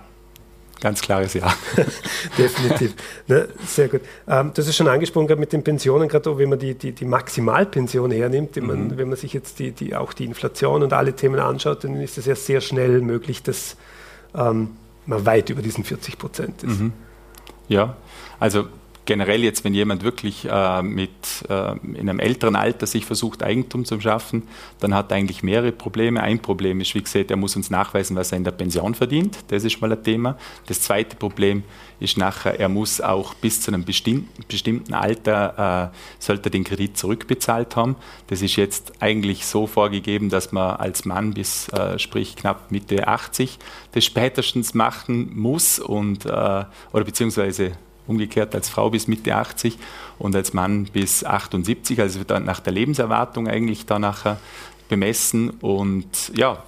ganz 0.80 1.00
klares 1.00 1.32
Ja. 1.34 1.54
Definitiv. 2.38 2.94
Ne, 3.28 3.48
sehr 3.66 3.88
gut. 3.88 4.02
Ähm, 4.28 4.50
das 4.54 4.68
ist 4.68 4.76
schon 4.76 4.88
angesprochen 4.88 5.38
mit 5.38 5.52
den 5.52 5.64
Pensionen, 5.64 6.08
gerade 6.08 6.36
wenn 6.36 6.50
man 6.50 6.58
die, 6.58 6.74
die, 6.74 6.92
die 6.92 7.04
Maximalpension 7.04 8.10
hernimmt, 8.10 8.56
mhm. 8.56 8.66
man, 8.66 8.98
wenn 8.98 9.08
man 9.08 9.16
sich 9.16 9.32
jetzt 9.32 9.58
die, 9.58 9.72
die, 9.72 9.94
auch 9.94 10.12
die 10.12 10.26
Inflation 10.26 10.82
und 10.82 10.92
alle 10.92 11.14
Themen 11.14 11.40
anschaut, 11.40 11.84
dann 11.84 12.00
ist 12.00 12.18
es 12.18 12.26
ja 12.26 12.34
sehr 12.34 12.60
schnell 12.60 13.00
möglich, 13.00 13.42
dass 13.42 13.76
ähm, 14.34 14.76
man 15.06 15.26
weit 15.26 15.50
über 15.50 15.62
diesen 15.62 15.84
40 15.84 16.18
Prozent 16.18 16.62
ist. 16.62 16.80
Mhm. 16.80 16.92
Ja, 17.68 17.96
also 18.38 18.66
generell 19.04 19.42
jetzt, 19.42 19.64
wenn 19.64 19.74
jemand 19.74 20.04
wirklich 20.04 20.46
äh, 20.48 20.82
mit, 20.82 21.10
äh, 21.48 21.72
in 21.94 22.08
einem 22.08 22.20
älteren 22.20 22.56
Alter 22.56 22.86
sich 22.86 23.04
versucht, 23.04 23.42
Eigentum 23.42 23.84
zu 23.84 24.00
schaffen, 24.00 24.44
dann 24.80 24.94
hat 24.94 25.10
er 25.10 25.16
eigentlich 25.16 25.42
mehrere 25.42 25.72
Probleme. 25.72 26.22
Ein 26.22 26.40
Problem 26.40 26.80
ist, 26.80 26.94
wie 26.94 27.02
gesagt, 27.02 27.30
er 27.30 27.36
muss 27.36 27.56
uns 27.56 27.70
nachweisen, 27.70 28.16
was 28.16 28.32
er 28.32 28.38
in 28.38 28.44
der 28.44 28.52
Pension 28.52 28.94
verdient. 28.94 29.38
Das 29.48 29.64
ist 29.64 29.80
mal 29.80 29.92
ein 29.92 30.02
Thema. 30.02 30.36
Das 30.66 30.80
zweite 30.80 31.16
Problem 31.16 31.64
ist 31.98 32.16
nachher, 32.16 32.58
er 32.58 32.68
muss 32.68 33.00
auch 33.00 33.34
bis 33.34 33.60
zu 33.60 33.70
einem 33.70 33.84
bestimmten, 33.84 34.44
bestimmten 34.48 34.94
Alter, 34.94 35.92
äh, 35.92 35.96
sollte 36.18 36.50
den 36.50 36.64
Kredit 36.64 36.96
zurückbezahlt 36.96 37.76
haben. 37.76 37.96
Das 38.28 38.42
ist 38.42 38.56
jetzt 38.56 38.92
eigentlich 39.00 39.46
so 39.46 39.66
vorgegeben, 39.66 40.28
dass 40.28 40.52
man 40.52 40.76
als 40.76 41.04
Mann 41.04 41.34
bis, 41.34 41.68
äh, 41.70 41.98
sprich 41.98 42.36
knapp 42.36 42.70
Mitte 42.70 43.08
80, 43.08 43.58
das 43.92 44.04
spätestens 44.04 44.74
machen 44.74 45.32
muss 45.34 45.78
und, 45.78 46.26
äh, 46.26 46.28
oder 46.28 47.04
beziehungsweise 47.04 47.72
umgekehrt 48.06 48.54
als 48.54 48.68
Frau 48.68 48.90
bis 48.90 49.08
Mitte 49.08 49.34
80 49.34 49.78
und 50.18 50.34
als 50.36 50.52
Mann 50.52 50.84
bis 50.84 51.24
78, 51.24 52.00
also 52.00 52.18
wird 52.18 52.30
dann 52.30 52.44
nach 52.44 52.60
der 52.60 52.72
Lebenserwartung 52.72 53.48
eigentlich 53.48 53.86
da 53.86 53.98
nachher 53.98 54.38
bemessen 54.88 55.50
und 55.60 56.32
ja, 56.36 56.62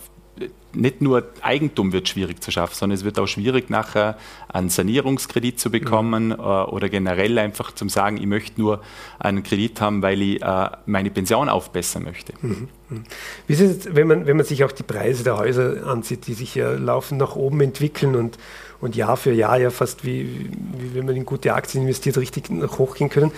nicht 0.74 1.00
nur 1.00 1.24
Eigentum 1.40 1.92
wird 1.92 2.08
schwierig 2.08 2.42
zu 2.42 2.50
schaffen, 2.50 2.74
sondern 2.74 2.96
es 2.96 3.04
wird 3.04 3.18
auch 3.18 3.26
schwierig 3.26 3.70
nachher 3.70 4.18
einen 4.48 4.68
Sanierungskredit 4.68 5.58
zu 5.58 5.70
bekommen 5.70 6.28
mhm. 6.28 6.32
Äh, 6.32 6.42
oder 6.42 6.88
generell 6.88 7.38
einfach 7.38 7.72
zum 7.72 7.88
sagen, 7.88 8.16
ich 8.16 8.26
möchte 8.26 8.60
nur 8.60 8.80
einen 9.18 9.42
Kredit 9.42 9.80
haben, 9.80 10.02
weil 10.02 10.20
ich 10.20 10.42
äh, 10.42 10.70
meine 10.86 11.10
Pension 11.10 11.48
aufbessern 11.48 12.04
möchte. 12.04 12.32
Mhm. 12.40 12.68
mhm. 12.88 13.04
Wie 13.46 13.52
ist 13.52 13.60
es, 13.60 13.94
wenn 13.94 14.08
man, 14.08 14.26
wenn 14.26 14.36
man 14.36 14.46
sich 14.46 14.64
auch 14.64 14.72
die 14.72 14.82
Preise 14.82 15.24
der 15.24 15.36
Häuser 15.36 15.86
ansieht, 15.86 16.26
die 16.26 16.34
sich 16.34 16.54
ja 16.54 16.72
laufend 16.72 17.20
nach 17.20 17.36
oben 17.36 17.60
entwickeln 17.60 18.16
und 18.16 18.38
und 18.84 18.94
Jahr 18.96 19.16
für 19.16 19.32
Jahr 19.32 19.58
ja 19.58 19.70
fast 19.70 20.04
wie, 20.04 20.50
wie 20.78 20.94
wenn 20.94 21.06
man 21.06 21.16
in 21.16 21.24
gute 21.24 21.54
Aktien 21.54 21.82
investiert, 21.82 22.18
richtig 22.18 22.44
hochgehen 22.78 23.10
können. 23.10 23.32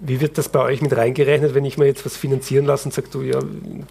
Wie 0.00 0.20
wird 0.20 0.36
das 0.36 0.48
bei 0.48 0.60
euch 0.60 0.82
mit 0.82 0.94
reingerechnet, 0.94 1.54
wenn 1.54 1.64
ich 1.64 1.78
mir 1.78 1.86
jetzt 1.86 2.04
was 2.04 2.16
finanzieren 2.16 2.66
lasse 2.66 2.88
und 2.88 2.92
sage, 2.92 3.08
du, 3.10 3.22
ja, 3.22 3.38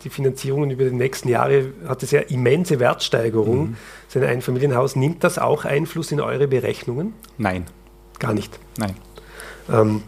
die 0.04 0.10
Finanzierungen 0.10 0.70
über 0.70 0.84
die 0.84 0.92
nächsten 0.92 1.30
Jahre 1.30 1.68
hat 1.88 2.04
es 2.04 2.12
ja 2.12 2.20
immense 2.20 2.80
Wertsteigerung. 2.80 3.70
Mhm. 3.70 3.78
Sein 4.10 4.24
Einfamilienhaus, 4.24 4.96
nimmt 4.96 5.24
das 5.24 5.40
auch 5.40 5.66
Einfluss 5.66 6.12
in 6.12 6.20
eure 6.20 6.48
Berechnungen? 6.48 7.14
Nein. 7.38 7.66
Gar 8.20 8.34
nicht? 8.34 8.60
Nein. 8.78 8.96
Ähm, 9.72 10.04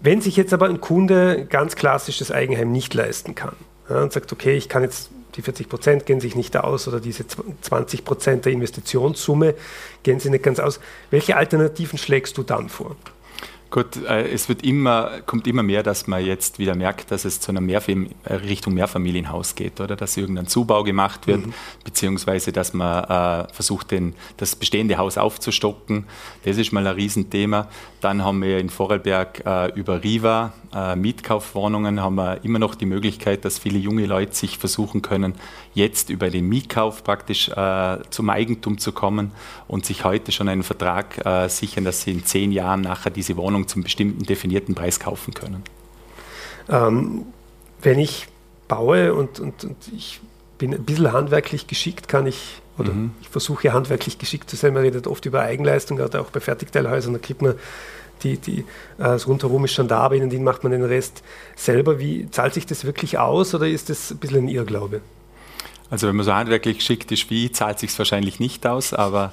wenn 0.00 0.20
sich 0.20 0.36
jetzt 0.36 0.52
aber 0.52 0.68
ein 0.68 0.80
Kunde 0.80 1.46
ganz 1.48 1.76
klassisch 1.76 2.18
das 2.18 2.32
Eigenheim 2.32 2.72
nicht 2.72 2.92
leisten 2.92 3.36
kann 3.36 3.54
ja, 3.88 4.02
und 4.02 4.12
sagt, 4.12 4.32
okay, 4.32 4.56
ich 4.56 4.68
kann 4.68 4.82
jetzt 4.82 5.11
die 5.34 5.42
40 5.42 5.68
Prozent 5.68 6.06
gehen 6.06 6.20
sich 6.20 6.34
nicht 6.34 6.56
aus 6.56 6.88
oder 6.88 7.00
diese 7.00 7.24
20 7.26 8.04
Prozent 8.04 8.44
der 8.44 8.52
Investitionssumme 8.52 9.54
gehen 10.02 10.20
sich 10.20 10.30
nicht 10.30 10.44
ganz 10.44 10.58
aus. 10.58 10.80
Welche 11.10 11.36
Alternativen 11.36 11.98
schlägst 11.98 12.36
du 12.38 12.42
dann 12.42 12.68
vor? 12.68 12.96
Gut, 13.72 13.96
äh, 14.06 14.30
es 14.30 14.50
wird 14.50 14.64
immer, 14.64 15.22
kommt 15.24 15.46
immer 15.46 15.62
mehr, 15.62 15.82
dass 15.82 16.06
man 16.06 16.22
jetzt 16.22 16.58
wieder 16.58 16.74
merkt, 16.74 17.10
dass 17.10 17.24
es 17.24 17.40
zu 17.40 17.50
einer 17.50 17.62
Mehrfam 17.62 18.06
äh, 18.24 18.34
Richtung 18.34 18.74
Mehrfamilienhaus 18.74 19.54
geht 19.54 19.80
oder 19.80 19.96
dass 19.96 20.14
irgendein 20.18 20.46
Zubau 20.46 20.84
gemacht 20.84 21.26
wird, 21.26 21.46
mhm. 21.46 21.54
beziehungsweise 21.82 22.52
dass 22.52 22.74
man 22.74 23.04
äh, 23.04 23.48
versucht, 23.50 23.90
den, 23.90 24.14
das 24.36 24.56
bestehende 24.56 24.98
Haus 24.98 25.16
aufzustocken. 25.16 26.04
Das 26.44 26.58
ist 26.58 26.70
mal 26.72 26.86
ein 26.86 26.94
Riesenthema. 26.94 27.66
Dann 28.02 28.22
haben 28.22 28.42
wir 28.42 28.58
in 28.58 28.68
Vorarlberg 28.68 29.42
äh, 29.46 29.72
über 29.72 30.04
Riva 30.04 30.52
äh, 30.74 30.96
Mietkaufwohnungen 30.96 32.00
haben 32.00 32.16
wir 32.16 32.44
immer 32.44 32.58
noch 32.58 32.74
die 32.74 32.86
Möglichkeit, 32.86 33.44
dass 33.44 33.58
viele 33.58 33.78
junge 33.78 34.06
Leute 34.06 34.34
sich 34.34 34.58
versuchen 34.58 35.02
können, 35.02 35.34
jetzt 35.74 36.10
über 36.10 36.30
den 36.30 36.48
Mietkauf 36.48 37.04
praktisch 37.04 37.48
äh, 37.48 37.98
zum 38.10 38.30
Eigentum 38.30 38.78
zu 38.78 38.92
kommen 38.92 39.32
und 39.68 39.86
sich 39.86 40.04
heute 40.04 40.32
schon 40.32 40.48
einen 40.48 40.62
Vertrag 40.62 41.22
sichern, 41.48 41.84
dass 41.84 42.02
sie 42.02 42.12
in 42.12 42.24
zehn 42.24 42.52
Jahren 42.52 42.82
nachher 42.82 43.10
diese 43.10 43.36
Wohnung 43.36 43.61
zum 43.68 43.82
bestimmten 43.82 44.24
definierten 44.24 44.74
Preis 44.74 45.00
kaufen 45.00 45.34
können. 45.34 45.62
Ähm, 46.68 47.26
wenn 47.82 47.98
ich 47.98 48.28
baue 48.68 49.14
und, 49.14 49.40
und, 49.40 49.64
und 49.64 49.76
ich 49.94 50.20
bin 50.58 50.72
ein 50.74 50.84
bisschen 50.84 51.12
handwerklich 51.12 51.66
geschickt, 51.66 52.08
kann 52.08 52.26
ich 52.26 52.60
oder 52.78 52.92
mhm. 52.92 53.12
ich 53.20 53.28
versuche 53.28 53.72
handwerklich 53.72 54.18
geschickt 54.18 54.48
zu 54.48 54.56
sein. 54.56 54.72
Man 54.72 54.82
redet 54.82 55.06
oft 55.06 55.26
über 55.26 55.42
Eigenleistung, 55.42 55.96
gerade 55.96 56.20
auch 56.20 56.30
bei 56.30 56.40
Fertigteilhäusern, 56.40 57.12
da 57.12 57.18
kriegt 57.18 57.42
man 57.42 57.54
die, 58.22 58.36
die, 58.36 58.60
äh, 58.60 58.64
das 58.98 59.26
Rundherum 59.26 59.64
ist 59.64 59.72
schon 59.72 59.88
da, 59.88 59.98
aber 59.98 60.14
in 60.14 60.30
den 60.30 60.44
macht 60.44 60.62
man 60.62 60.72
den 60.72 60.84
Rest 60.84 61.22
selber. 61.56 61.98
Wie 61.98 62.30
zahlt 62.30 62.54
sich 62.54 62.66
das 62.66 62.84
wirklich 62.84 63.18
aus 63.18 63.54
oder 63.54 63.66
ist 63.66 63.90
das 63.90 64.12
ein 64.12 64.18
bisschen 64.18 64.44
ein 64.44 64.48
Irrglaube? 64.48 65.00
Also 65.90 66.08
wenn 66.08 66.16
man 66.16 66.24
so 66.24 66.32
handwerklich 66.32 66.78
geschickt 66.78 67.12
ist 67.12 67.28
wie, 67.28 67.52
zahlt 67.52 67.78
sich 67.78 67.96
wahrscheinlich 67.98 68.40
nicht 68.40 68.66
aus, 68.66 68.94
aber 68.94 69.32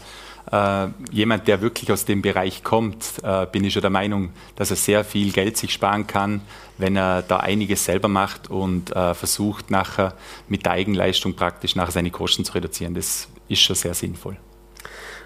äh, 0.51 0.87
jemand, 1.11 1.47
der 1.47 1.61
wirklich 1.61 1.91
aus 1.91 2.05
dem 2.05 2.21
Bereich 2.21 2.63
kommt, 2.63 3.05
äh, 3.23 3.45
bin 3.51 3.63
ich 3.63 3.73
schon 3.73 3.81
der 3.81 3.89
Meinung, 3.89 4.31
dass 4.55 4.71
er 4.71 4.75
sehr 4.75 5.03
viel 5.03 5.31
Geld 5.31 5.57
sich 5.57 5.73
sparen 5.73 6.07
kann, 6.07 6.41
wenn 6.77 6.95
er 6.95 7.21
da 7.21 7.37
einiges 7.37 7.85
selber 7.85 8.07
macht 8.07 8.49
und 8.49 8.95
äh, 8.95 9.13
versucht 9.13 9.71
nachher 9.71 10.13
mit 10.47 10.65
der 10.65 10.73
Eigenleistung 10.73 11.35
praktisch 11.35 11.75
nachher 11.75 11.91
seine 11.91 12.11
Kosten 12.11 12.45
zu 12.45 12.53
reduzieren. 12.53 12.93
Das 12.93 13.27
ist 13.47 13.61
schon 13.61 13.75
sehr 13.75 13.93
sinnvoll. 13.93 14.37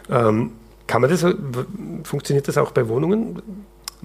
Ähm, 0.09 0.53
kann 0.87 1.01
man 1.01 1.09
das, 1.09 1.25
funktioniert 2.03 2.47
das 2.47 2.57
auch 2.57 2.71
bei 2.71 2.87
Wohnungen? 2.87 3.41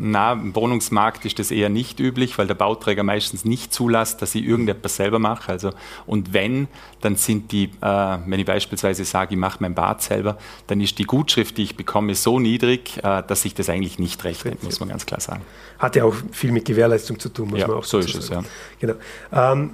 Na, 0.00 0.32
im 0.32 0.54
Wohnungsmarkt 0.54 1.24
ist 1.24 1.40
das 1.40 1.50
eher 1.50 1.68
nicht 1.68 1.98
üblich, 1.98 2.38
weil 2.38 2.46
der 2.46 2.54
Bauträger 2.54 3.02
meistens 3.02 3.44
nicht 3.44 3.74
zulässt, 3.74 4.22
dass 4.22 4.32
ich 4.36 4.44
irgendetwas 4.44 4.94
selber 4.94 5.18
mache. 5.18 5.50
Also, 5.50 5.72
und 6.06 6.32
wenn, 6.32 6.68
dann 7.00 7.16
sind 7.16 7.50
die, 7.50 7.64
äh, 7.64 8.18
wenn 8.24 8.38
ich 8.38 8.46
beispielsweise 8.46 9.04
sage, 9.04 9.34
ich 9.34 9.40
mache 9.40 9.58
mein 9.60 9.74
Bad 9.74 10.00
selber, 10.00 10.38
dann 10.68 10.80
ist 10.80 11.00
die 11.00 11.04
Gutschrift, 11.04 11.58
die 11.58 11.64
ich 11.64 11.76
bekomme, 11.76 12.14
so 12.14 12.38
niedrig, 12.38 12.98
äh, 12.98 13.24
dass 13.26 13.42
sich 13.42 13.54
das 13.54 13.68
eigentlich 13.68 13.98
nicht 13.98 14.22
rechnet, 14.22 14.62
muss 14.62 14.78
man 14.78 14.88
ganz 14.88 15.04
klar 15.04 15.20
sagen. 15.20 15.42
Hat 15.80 15.96
ja 15.96 16.04
auch 16.04 16.14
viel 16.30 16.52
mit 16.52 16.64
Gewährleistung 16.64 17.18
zu 17.18 17.28
tun, 17.30 17.50
muss 17.50 17.58
ja, 17.58 17.66
man 17.66 17.78
auch 17.78 17.84
so 17.84 17.98
ist 17.98 18.14
es, 18.14 18.28
ja. 18.28 18.44
Genau. 18.78 18.94
Ähm, 19.32 19.70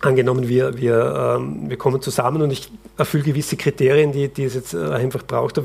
angenommen, 0.00 0.48
wir, 0.48 0.76
wir, 0.78 1.36
ähm, 1.40 1.68
wir 1.68 1.76
kommen 1.76 2.00
zusammen 2.00 2.42
und 2.42 2.52
ich 2.52 2.70
erfülle 2.96 3.24
gewisse 3.24 3.56
Kriterien, 3.56 4.12
die, 4.12 4.28
die 4.28 4.44
es 4.44 4.54
jetzt 4.54 4.74
äh, 4.74 4.78
einfach 4.78 5.24
braucht 5.24 5.58
ab, 5.58 5.64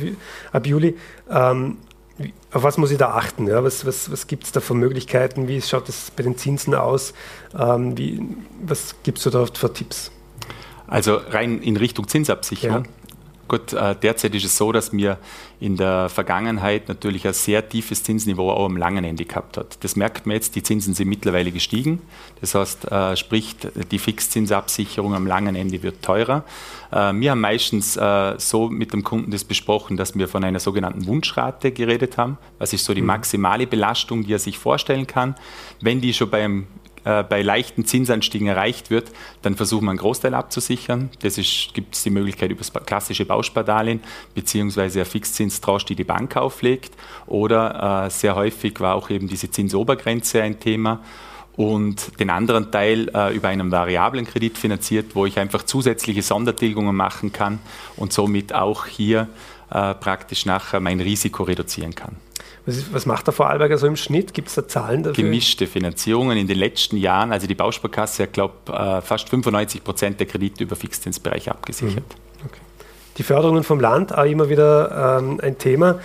ab 0.52 0.66
Juli. 0.66 0.98
Ähm, 1.30 1.78
auf 2.52 2.64
was 2.64 2.78
muss 2.78 2.92
ich 2.92 2.98
da 2.98 3.12
achten? 3.12 3.48
Ja? 3.48 3.64
Was, 3.64 3.86
was, 3.86 4.12
was 4.12 4.28
gibt 4.28 4.44
es 4.44 4.52
da 4.52 4.60
für 4.60 4.76
Möglichkeiten? 4.76 5.48
Wie 5.48 5.62
schaut 5.62 5.90
es 5.90 6.12
bei 6.12 6.24
den 6.24 6.38
Zinsen 6.38 6.76
aus? 6.76 7.14
Ähm, 7.58 7.98
wie, 7.98 8.22
was 8.62 8.96
gibst 9.04 9.26
du 9.26 9.30
da 9.30 9.46
für 9.46 9.74
Tipps? 9.74 10.12
Also 10.88 11.16
rein 11.16 11.62
in 11.62 11.78
Richtung 11.78 12.08
Zinsabsicherung. 12.08 12.86
Ja. 12.86 12.92
Gut, 13.48 13.74
äh, 13.74 13.96
derzeit 14.02 14.34
ist 14.36 14.46
es 14.46 14.58
so, 14.58 14.72
dass 14.72 14.94
wir 14.94 15.18
in 15.60 15.76
der 15.76 16.08
Vergangenheit 16.10 16.88
natürlich 16.88 17.28
ein 17.28 17.34
sehr 17.34 17.68
tiefes 17.68 18.02
Zinsniveau 18.02 18.50
auch 18.50 18.66
am 18.66 18.78
langen 18.78 19.04
Ende 19.04 19.26
gehabt 19.26 19.58
hat. 19.58 19.84
Das 19.84 19.96
merkt 19.96 20.26
man 20.26 20.36
jetzt, 20.36 20.56
die 20.56 20.64
Zinsen 20.64 20.94
sind 20.94 21.10
mittlerweile 21.10 21.52
gestiegen. 21.52 22.02
Das 22.40 22.56
heißt, 22.56 22.92
äh, 22.92 23.16
sprich, 23.18 23.56
die 23.92 24.00
Fixzinsabsicherung 24.00 25.14
am 25.14 25.28
langen 25.28 25.56
Ende 25.56 25.84
wird 25.84 26.02
teurer. 26.02 26.46
Äh, 26.92 27.14
wir 27.14 27.32
haben 27.32 27.42
meistens 27.42 28.00
so 28.38 28.70
mit 28.70 28.94
dem 28.94 29.04
Kunden 29.04 29.32
das 29.32 29.44
besprochen, 29.44 29.98
dass 29.98 30.18
wir 30.18 30.28
von 30.28 30.44
einer 30.44 30.60
sogenannten 30.60 31.06
Wunschrate 31.06 31.72
geredet 31.72 32.18
haben. 32.18 32.38
Was 32.60 32.74
ist 32.74 32.86
so 32.86 32.94
die 32.94 33.02
mhm. 33.02 33.08
maximale 33.08 33.68
Belastung, 33.68 34.24
die 34.24 34.34
er 34.34 34.40
sich 34.40 34.58
vorstellen 34.58 35.06
kann? 35.06 35.36
Wenn 35.82 36.02
die 36.02 36.14
schon 36.14 36.30
beim 36.30 36.68
äh, 37.06 37.24
bei 37.24 37.42
leichten 37.42 37.86
Zinsanstiegen 37.86 38.48
erreicht 38.48 38.90
wird, 38.90 39.12
dann 39.42 39.56
versuchen 39.56 39.86
wir 39.86 39.92
einen 39.92 40.00
Großteil 40.00 40.34
abzusichern. 40.34 41.10
Das 41.22 41.36
gibt 41.74 41.96
es 41.96 42.04
die 42.04 42.10
Möglichkeit 42.10 42.52
über 42.52 42.60
das 42.60 42.72
klassische 42.86 43.26
Bauspardarlehen 43.26 44.02
beziehungsweise 44.36 45.00
eine 45.00 45.06
Fixzinstranche, 45.06 45.88
die 45.88 45.96
die 45.96 46.04
Bank 46.04 46.38
auflegt. 46.38 46.94
Oder 47.28 48.06
äh, 48.06 48.10
sehr 48.10 48.36
häufig 48.36 48.80
war 48.80 48.96
auch 48.96 49.10
eben 49.10 49.28
diese 49.28 49.52
Zinsobergrenze 49.52 50.42
ein 50.42 50.60
Thema 50.60 51.02
und 51.56 52.20
den 52.20 52.30
anderen 52.30 52.72
Teil 52.72 53.10
äh, 53.14 53.36
über 53.36 53.50
einen 53.50 53.72
variablen 53.72 54.26
Kredit 54.26 54.58
finanziert, 54.58 55.16
wo 55.16 55.26
ich 55.26 55.38
einfach 55.38 55.64
zusätzliche 55.64 56.22
Sondertilgungen 56.22 56.96
machen 56.96 57.32
kann 57.32 57.60
und 57.96 58.12
somit 58.12 58.54
auch 58.54 58.86
hier 58.88 59.28
äh, 59.74 59.96
praktisch 59.96 60.46
nachher 60.46 60.80
mein 60.80 61.00
Risiko 61.00 61.44
reduzieren 61.44 61.96
kann. 61.96 62.16
Was, 62.66 62.78
ist, 62.78 62.94
was 62.94 63.06
macht 63.06 63.28
der 63.28 63.34
Vorarlberger 63.34 63.78
so 63.78 63.88
im 63.88 63.96
Schnitt? 63.96 64.34
Gibt 64.34 64.48
es 64.48 64.56
da 64.56 64.68
Zahlen 64.68 65.04
dafür? 65.04 65.24
Gemischte 65.24 65.68
Finanzierungen 65.68 66.38
in 66.38 66.48
den 66.48 66.58
letzten 66.58 66.96
Jahren. 66.96 67.32
Also 67.32 67.48
die 67.48 67.56
Bausparkasse 67.56 68.24
hat, 68.24 68.34
glaube 68.34 68.54
ich, 68.68 69.06
fast 69.06 69.30
95 69.30 69.84
Prozent 69.84 70.20
der 70.20 70.28
Kredite 70.28 70.64
über 70.64 70.76
Fixzinsbereich 70.76 71.50
abgesichert. 71.50 72.06
Mhm. 72.08 72.46
Okay. 72.46 72.60
Die 73.18 73.24
Förderungen 73.24 73.64
vom 73.64 73.80
Land 73.80 74.16
auch 74.18 74.24
immer 74.24 74.48
wieder 74.48 75.18
ähm, 75.20 75.40
ein 75.42 75.58
Thema. 75.58 76.00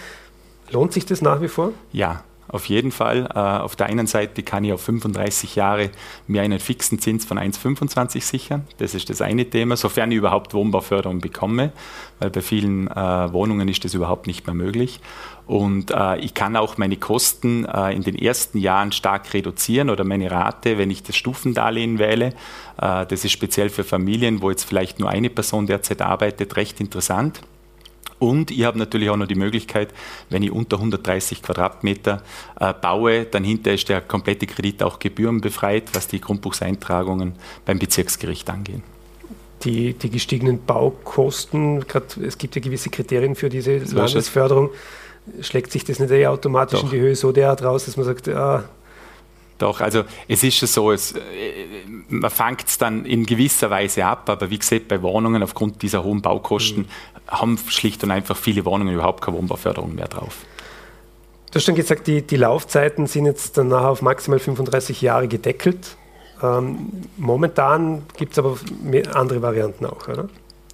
Lohnt 0.71 0.93
sich 0.93 1.07
das 1.07 1.23
nach 1.23 1.41
wie 1.41 1.49
vor? 1.49 1.73
Ja, 1.93 2.25
auf 2.49 2.67
jeden 2.67 2.91
Fall. 2.91 3.29
Äh, 3.35 3.39
auf 3.39 3.77
der 3.77 3.87
einen 3.87 4.07
Seite 4.07 4.43
kann 4.43 4.65
ich 4.65 4.73
auf 4.73 4.83
35 4.83 5.57
Jahre 5.57 5.91
mir 6.27 6.43
einen 6.43 6.61
fixen 6.61 6.99
Zins 6.99 7.25
von 7.25 7.39
1,25 7.39 8.23
sichern. 8.23 8.67
Das 8.79 8.95
ist 8.95 9.11
das 9.11 9.21
eine 9.21 9.49
Thema, 9.49 9.77
sofern 9.77 10.11
ich 10.11 10.19
überhaupt 10.19 10.55
Wohnbauförderung 10.55 11.21
bekomme, 11.21 11.73
weil 12.19 12.31
bei 12.31 12.43
vielen 12.43 12.89
äh, 12.89 13.33
Wohnungen 13.33 13.69
ist 13.69 13.85
das 13.85 13.95
überhaupt 13.95 14.27
nicht 14.27 14.47
mehr 14.47 14.55
möglich. 14.55 15.01
Und 15.47 15.91
äh, 15.91 16.19
ich 16.19 16.35
kann 16.35 16.57
auch 16.57 16.77
meine 16.77 16.99
Kosten 16.99 17.65
in 17.65 18.03
den 18.03 18.17
ersten 18.17 18.59
Jahren 18.59 18.93
stark 18.93 19.33
reduzieren 19.33 19.89
oder 19.89 20.05
meine 20.05 20.31
Rate, 20.31 20.77
wenn 20.77 20.91
ich 20.91 21.03
das 21.03 21.17
Stufendarlehen 21.17 21.99
wähle. 21.99 22.35
Äh, 22.81 23.07
das 23.07 23.25
ist 23.25 23.33
speziell 23.33 23.71
für 23.71 23.85
Familien, 23.85 24.43
wo 24.43 24.51
jetzt 24.51 24.65
vielleicht 24.65 24.99
nur 24.99 25.11
eine 25.11 25.31
Person 25.31 25.67
derzeit 25.67 26.03
arbeitet, 26.03 26.57
recht 26.57 26.81
interessant. 26.81 27.41
Und 28.19 28.51
ich 28.51 28.65
habe 28.65 28.79
natürlich 28.79 29.11
auch 29.11 29.17
noch 29.17 29.27
die 29.27 29.35
Möglichkeit, 29.35 29.91
wenn 30.29 30.43
ich 30.43 30.51
unter 30.51 30.77
130 30.77 31.43
Quadratmeter 31.43 32.23
äh, 32.59 32.75
baue, 32.75 33.25
dann 33.25 33.45
hinterher 33.45 33.75
ist 33.75 33.89
der 33.89 34.01
komplette 34.01 34.47
Kredit 34.47 34.83
auch 34.83 34.99
gebührenbefreit, 34.99 35.85
was 35.93 36.09
die 36.09 36.21
Grundbuchseintragungen 36.21 37.35
beim 37.65 37.79
Bezirksgericht 37.79 38.51
angehen. 38.51 38.83
Die, 39.63 39.95
die 39.95 40.11
gestiegenen 40.11 40.65
Baukosten, 40.65 41.87
grad, 41.87 42.17
es 42.17 42.39
gibt 42.39 42.55
ja 42.55 42.63
gewisse 42.63 42.91
Kriterien 42.91 43.35
für 43.35 43.49
diese 43.49 43.79
Landesförderung, 43.79 44.71
schlägt 45.41 45.73
sich 45.73 45.85
das 45.85 45.99
nicht 45.99 46.11
eh 46.11 46.27
automatisch 46.27 46.81
Doch. 46.81 46.87
in 46.87 46.91
die 46.91 47.01
Höhe 47.01 47.17
so 47.17 47.33
derart 47.33 47.63
raus, 47.63 47.85
dass 47.85 47.97
man 47.97 48.07
sagt, 48.07 48.29
ah, 48.29 48.69
doch, 49.59 49.81
also 49.81 50.05
es 50.29 50.43
ist 50.45 50.57
schon 50.57 50.69
so, 50.69 50.93
es, 50.93 51.13
äh, 51.13 51.21
man 52.09 52.31
fängt 52.31 52.67
es 52.67 52.79
dann 52.79 53.05
in 53.05 53.27
gewisser 53.27 53.71
Weise 53.71 54.05
ab, 54.07 54.29
aber 54.31 54.51
wie 54.51 54.59
gesagt, 54.59 54.89
bei 54.89 55.03
Wohnungen 55.03 55.43
aufgrund 55.43 55.83
dieser 55.83 56.05
hohen 56.05 56.23
Baukosten 56.23 56.83
mhm. 56.83 57.31
haben 57.31 57.59
schlicht 57.69 58.03
und 58.05 58.11
einfach 58.11 58.37
viele 58.37 58.65
Wohnungen 58.65 58.95
überhaupt 58.95 59.23
keine 59.23 59.37
Wohnbauförderung 59.37 59.95
mehr 59.95 60.09
drauf. 60.09 60.37
Du 61.51 61.57
hast 61.57 61.65
schon 61.65 61.75
gesagt, 61.75 62.07
die, 62.07 62.23
die 62.23 62.37
Laufzeiten 62.37 63.07
sind 63.07 63.27
jetzt 63.27 63.57
danach 63.57 63.85
auf 63.85 64.03
maximal 64.03 64.39
35 64.39 65.01
Jahre 65.01 65.29
gedeckelt. 65.29 65.97
Ähm, 66.43 66.91
momentan 67.17 68.03
gibt 68.17 68.33
es 68.33 68.39
aber 68.39 68.57
andere 69.15 69.43
Varianten 69.43 69.87
auch, 69.87 70.07
oder? 70.09 70.29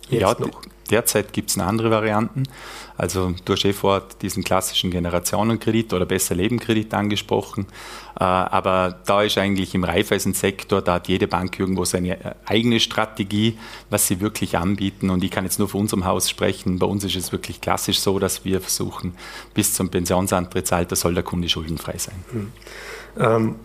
Jetzt 0.09 0.21
ja, 0.21 0.37
noch. 0.39 0.63
Derzeit 0.91 1.33
gibt 1.33 1.51
es 1.51 1.59
andere 1.59 1.91
Varianten. 1.91 2.45
Also 2.97 3.35
du 3.45 3.53
hast 3.55 3.65
eh 3.65 3.73
vorher 3.73 4.05
diesen 4.23 4.45
klassischen 4.45 4.91
Generationenkredit 4.91 5.93
oder 5.93 6.07
besser 6.07 6.35
Lebenkredit 6.35 6.95
angesprochen. 6.95 7.67
Äh, 8.19 8.25
aber 8.25 9.01
da 9.05 9.23
ist 9.23 9.37
eigentlich 9.37 9.75
im 9.75 9.83
Raiffeisensektor, 9.83 10.81
da 10.81 10.95
hat 10.95 11.09
jede 11.09 11.27
Bank 11.27 11.59
irgendwo 11.59 11.85
seine 11.85 12.25
äh, 12.25 12.35
eigene 12.47 12.79
Strategie, 12.79 13.59
was 13.91 14.07
sie 14.07 14.21
wirklich 14.21 14.57
anbieten. 14.57 15.11
Und 15.11 15.25
ich 15.25 15.31
kann 15.31 15.45
jetzt 15.45 15.59
nur 15.59 15.69
von 15.69 15.81
unserem 15.81 16.05
Haus 16.05 16.31
sprechen. 16.31 16.79
Bei 16.79 16.87
uns 16.87 17.03
ist 17.03 17.17
es 17.17 17.33
wirklich 17.33 17.61
klassisch 17.61 17.99
so, 17.99 18.19
dass 18.19 18.45
wir 18.45 18.61
versuchen, 18.61 19.17
bis 19.55 19.75
zum 19.75 19.89
Pensionsantrittsalter 19.89 20.95
soll 20.95 21.15
der 21.15 21.25
Kunde 21.25 21.49
schuldenfrei 21.49 21.99
sein. 21.99 22.25
Hm. 22.31 22.53
Ähm, 23.19 23.57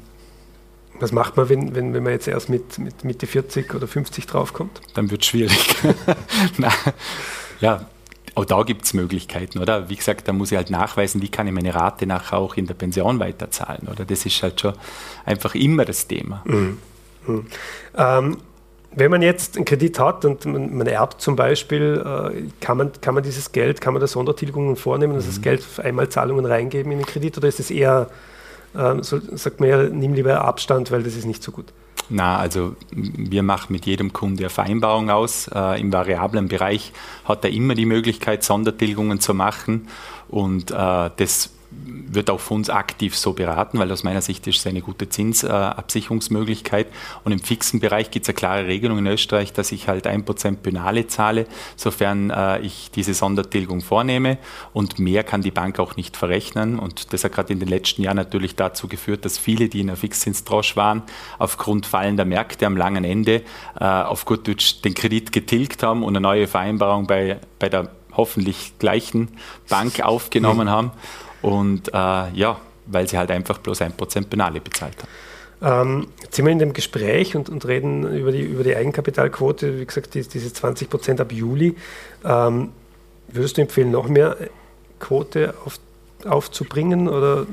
was 1.00 1.12
macht 1.12 1.38
man, 1.38 1.50
wenn, 1.50 1.75
wenn, 1.75 1.94
wenn 1.94 2.03
man 2.03 2.13
jetzt 2.13 2.27
erst 2.27 2.50
mit, 2.50 2.77
mit 2.79 3.03
Mitte 3.03 3.27
40 3.27 3.74
oder 3.74 3.88
50 3.88 4.25
draufkommt? 4.25 4.82
Dann 4.94 5.10
wird 5.12 5.22
es 5.22 5.27
schwierig. 5.27 5.75
ja, 7.60 7.86
auch 8.36 8.46
da 8.46 8.63
gibt 8.63 8.86
es 8.86 8.94
Möglichkeiten, 8.94 9.60
oder? 9.60 9.89
Wie 9.89 9.96
gesagt, 9.96 10.27
da 10.27 10.34
muss 10.34 10.51
ich 10.51 10.58
halt 10.58 10.70
nachweisen, 10.70 11.22
wie 11.22 11.29
kann 11.29 11.48
ich 11.48 11.53
meine 11.53 11.74
Rate 11.74 12.06
nachher 12.06 12.38
auch 12.38 12.56
in 12.56 12.68
der 12.68 12.74
Pension 12.74 13.20
weiterzahlen, 13.20 13.88
oder? 13.88 14.06
Das 14.06 14.25
ist 14.25 14.41
halt 14.44 14.62
schon 14.62 14.74
einfach 15.25 15.56
immer 15.56 15.86
das 15.86 16.08
Thema. 16.08 16.41
Mhm. 16.46 16.77
Mhm. 17.27 17.46
Ähm, 17.98 18.38
wenn 18.91 19.12
man 19.12 19.22
jetzt 19.22 19.56
einen 19.56 19.65
Kredit 19.65 20.00
hat 20.00 20.25
und 20.25 20.46
man, 20.46 20.75
man 20.75 20.88
erbt 20.88 21.22
zum 21.22 21.36
Beispiel, 21.36 22.01
äh, 22.03 22.44
kann, 22.60 22.77
man, 22.77 22.91
kann 23.01 23.13
man 23.13 23.24
dieses 23.24 23.51
Geld, 23.51 23.82
kann 23.82 23.94
man 23.94 24.01
da 24.01 24.08
Sondertilgungen 24.08 24.75
vornehmen, 24.75 25.13
also 25.13 25.27
mhm. 25.27 25.32
das 25.32 25.41
Geld 25.41 25.63
für 25.63 25.84
Einmalzahlungen 25.84 26.46
reingeben 26.46 26.91
in 26.91 27.00
den 27.00 27.06
Kredit 27.06 27.38
oder 27.38 27.48
ist 27.48 27.60
es 27.60 27.72
eher, 27.72 28.10
äh, 28.75 29.01
so, 29.01 29.19
sagt 29.35 29.59
man 29.59 29.69
ja, 29.69 29.83
nimm 29.83 30.13
lieber 30.13 30.41
Abstand, 30.41 30.91
weil 30.91 31.03
das 31.03 31.15
ist 31.15 31.25
nicht 31.25 31.43
so 31.43 31.51
gut? 31.51 31.65
Na, 32.09 32.38
also 32.38 32.75
wir 32.91 33.43
machen 33.43 33.71
mit 33.71 33.85
jedem 33.85 34.13
Kunde 34.13 34.43
eine 34.43 34.49
Vereinbarung 34.49 35.11
aus. 35.11 35.47
Äh, 35.53 35.79
Im 35.79 35.93
variablen 35.93 36.47
Bereich 36.47 36.91
hat 37.25 37.43
er 37.43 37.51
immer 37.51 37.75
die 37.75 37.85
Möglichkeit, 37.85 38.43
Sondertilgungen 38.43 39.19
zu 39.19 39.35
machen 39.35 39.88
und 40.27 40.71
äh, 40.71 41.09
das 41.15 41.51
wird 41.71 42.29
auch 42.29 42.39
von 42.39 42.57
uns 42.57 42.69
aktiv 42.69 43.15
so 43.15 43.33
beraten, 43.33 43.77
weil 43.77 43.91
aus 43.91 44.03
meiner 44.03 44.21
Sicht 44.21 44.47
ist 44.47 44.57
es 44.57 44.67
eine 44.67 44.81
gute 44.81 45.09
Zinsabsicherungsmöglichkeit. 45.09 46.88
Und 47.23 47.31
im 47.31 47.39
fixen 47.39 47.79
Bereich 47.79 48.09
gibt 48.09 48.25
es 48.25 48.29
eine 48.29 48.35
klare 48.35 48.65
Regelung 48.65 48.97
in 48.97 49.07
Österreich, 49.07 49.53
dass 49.53 49.71
ich 49.71 49.88
halt 49.88 50.07
1% 50.07 50.57
Penale 50.57 51.07
zahle, 51.07 51.45
sofern 51.75 52.31
äh, 52.31 52.59
ich 52.61 52.89
diese 52.91 53.13
Sondertilgung 53.13 53.81
vornehme. 53.81 54.39
Und 54.73 54.97
mehr 54.97 55.23
kann 55.23 55.41
die 55.41 55.51
Bank 55.51 55.79
auch 55.79 55.95
nicht 55.95 56.17
verrechnen. 56.17 56.79
Und 56.79 57.13
das 57.13 57.23
hat 57.23 57.33
gerade 57.33 57.53
in 57.53 57.59
den 57.59 57.69
letzten 57.69 58.01
Jahren 58.01 58.17
natürlich 58.17 58.55
dazu 58.55 58.88
geführt, 58.88 59.23
dass 59.25 59.38
viele, 59.38 59.69
die 59.69 59.81
in 59.81 59.88
der 59.88 59.95
Fixzinstrosch 59.95 60.75
waren, 60.75 61.03
aufgrund 61.38 61.85
fallender 61.85 62.25
Märkte 62.25 62.65
am 62.65 62.77
langen 62.77 63.03
Ende 63.03 63.43
äh, 63.79 63.85
auf 63.85 64.25
gut 64.25 64.47
Deutsch 64.47 64.81
den 64.81 64.95
Kredit 64.95 65.31
getilgt 65.31 65.83
haben 65.83 66.03
und 66.03 66.15
eine 66.15 66.21
neue 66.21 66.47
Vereinbarung 66.47 67.05
bei, 67.05 67.39
bei 67.59 67.69
der 67.69 67.91
hoffentlich 68.13 68.73
gleichen 68.79 69.29
Bank 69.69 70.01
aufgenommen 70.01 70.69
haben. 70.69 70.91
Und 71.41 71.89
äh, 71.89 71.91
ja, 71.93 72.60
weil 72.86 73.08
sie 73.08 73.17
halt 73.17 73.31
einfach 73.31 73.60
bloß 73.60 73.81
ein 73.81 73.93
Prozent 73.93 74.29
Penale 74.29 74.60
bezahlt 74.62 74.96
haben. 74.98 75.10
Ähm, 75.62 76.08
jetzt 76.22 76.36
sind 76.36 76.46
wir 76.46 76.51
in 76.51 76.60
dem 76.60 76.74
Gespräch 76.74 77.36
und, 77.36 77.50
und 77.50 77.67
reden 77.67 78.15
über 78.15 78.31
die, 78.31 78.41
über 78.41 78.63
die 78.63 78.75
Eigenkapitalquote, 78.75 79.79
wie 79.79 79.86
gesagt, 79.86 80.13
die, 80.13 80.22
diese 80.22 80.53
20 80.53 80.89
Prozent 80.89 81.22
ab 81.22 81.31
Juli. 81.31 81.75
Ähm, 82.24 82.69
würdest 83.27 83.58
du 83.58 83.62
empfehlen, 83.62 83.91
noch 83.91 84.08
mehr 84.08 84.38
Quote 85.00 85.53
auf, 85.65 85.79
aufzubringen? 86.25 87.10
Oder? 87.10 87.46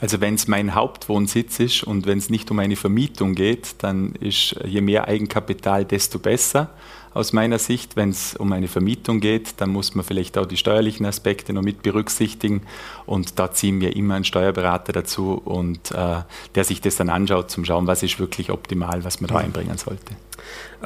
Also 0.00 0.20
wenn 0.20 0.34
es 0.34 0.48
mein 0.48 0.74
Hauptwohnsitz 0.74 1.60
ist 1.60 1.84
und 1.84 2.06
wenn 2.06 2.18
es 2.18 2.30
nicht 2.30 2.50
um 2.50 2.58
eine 2.58 2.76
Vermietung 2.76 3.34
geht, 3.34 3.76
dann 3.78 4.14
ist 4.20 4.56
je 4.64 4.80
mehr 4.80 5.06
Eigenkapital, 5.06 5.84
desto 5.84 6.18
besser. 6.18 6.70
Aus 7.14 7.32
meiner 7.32 7.58
Sicht. 7.58 7.96
Wenn 7.96 8.10
es 8.10 8.34
um 8.36 8.52
eine 8.52 8.68
Vermietung 8.68 9.20
geht, 9.20 9.54
dann 9.60 9.70
muss 9.70 9.94
man 9.94 10.04
vielleicht 10.04 10.36
auch 10.36 10.46
die 10.46 10.56
steuerlichen 10.56 11.06
Aspekte 11.06 11.52
noch 11.52 11.62
mit 11.62 11.82
berücksichtigen. 11.82 12.62
Und 13.06 13.38
da 13.38 13.52
ziehen 13.52 13.80
wir 13.80 13.96
immer 13.96 14.14
einen 14.14 14.24
Steuerberater 14.24 14.92
dazu 14.92 15.40
und 15.44 15.92
äh, 15.92 16.22
der 16.54 16.64
sich 16.64 16.80
das 16.80 16.96
dann 16.96 17.08
anschaut, 17.08 17.50
zum 17.50 17.64
Schauen, 17.64 17.86
was 17.86 18.02
ist 18.02 18.18
wirklich 18.18 18.50
optimal, 18.50 19.04
was 19.04 19.20
man 19.20 19.28
da 19.28 19.36
einbringen 19.36 19.78
sollte. 19.78 20.14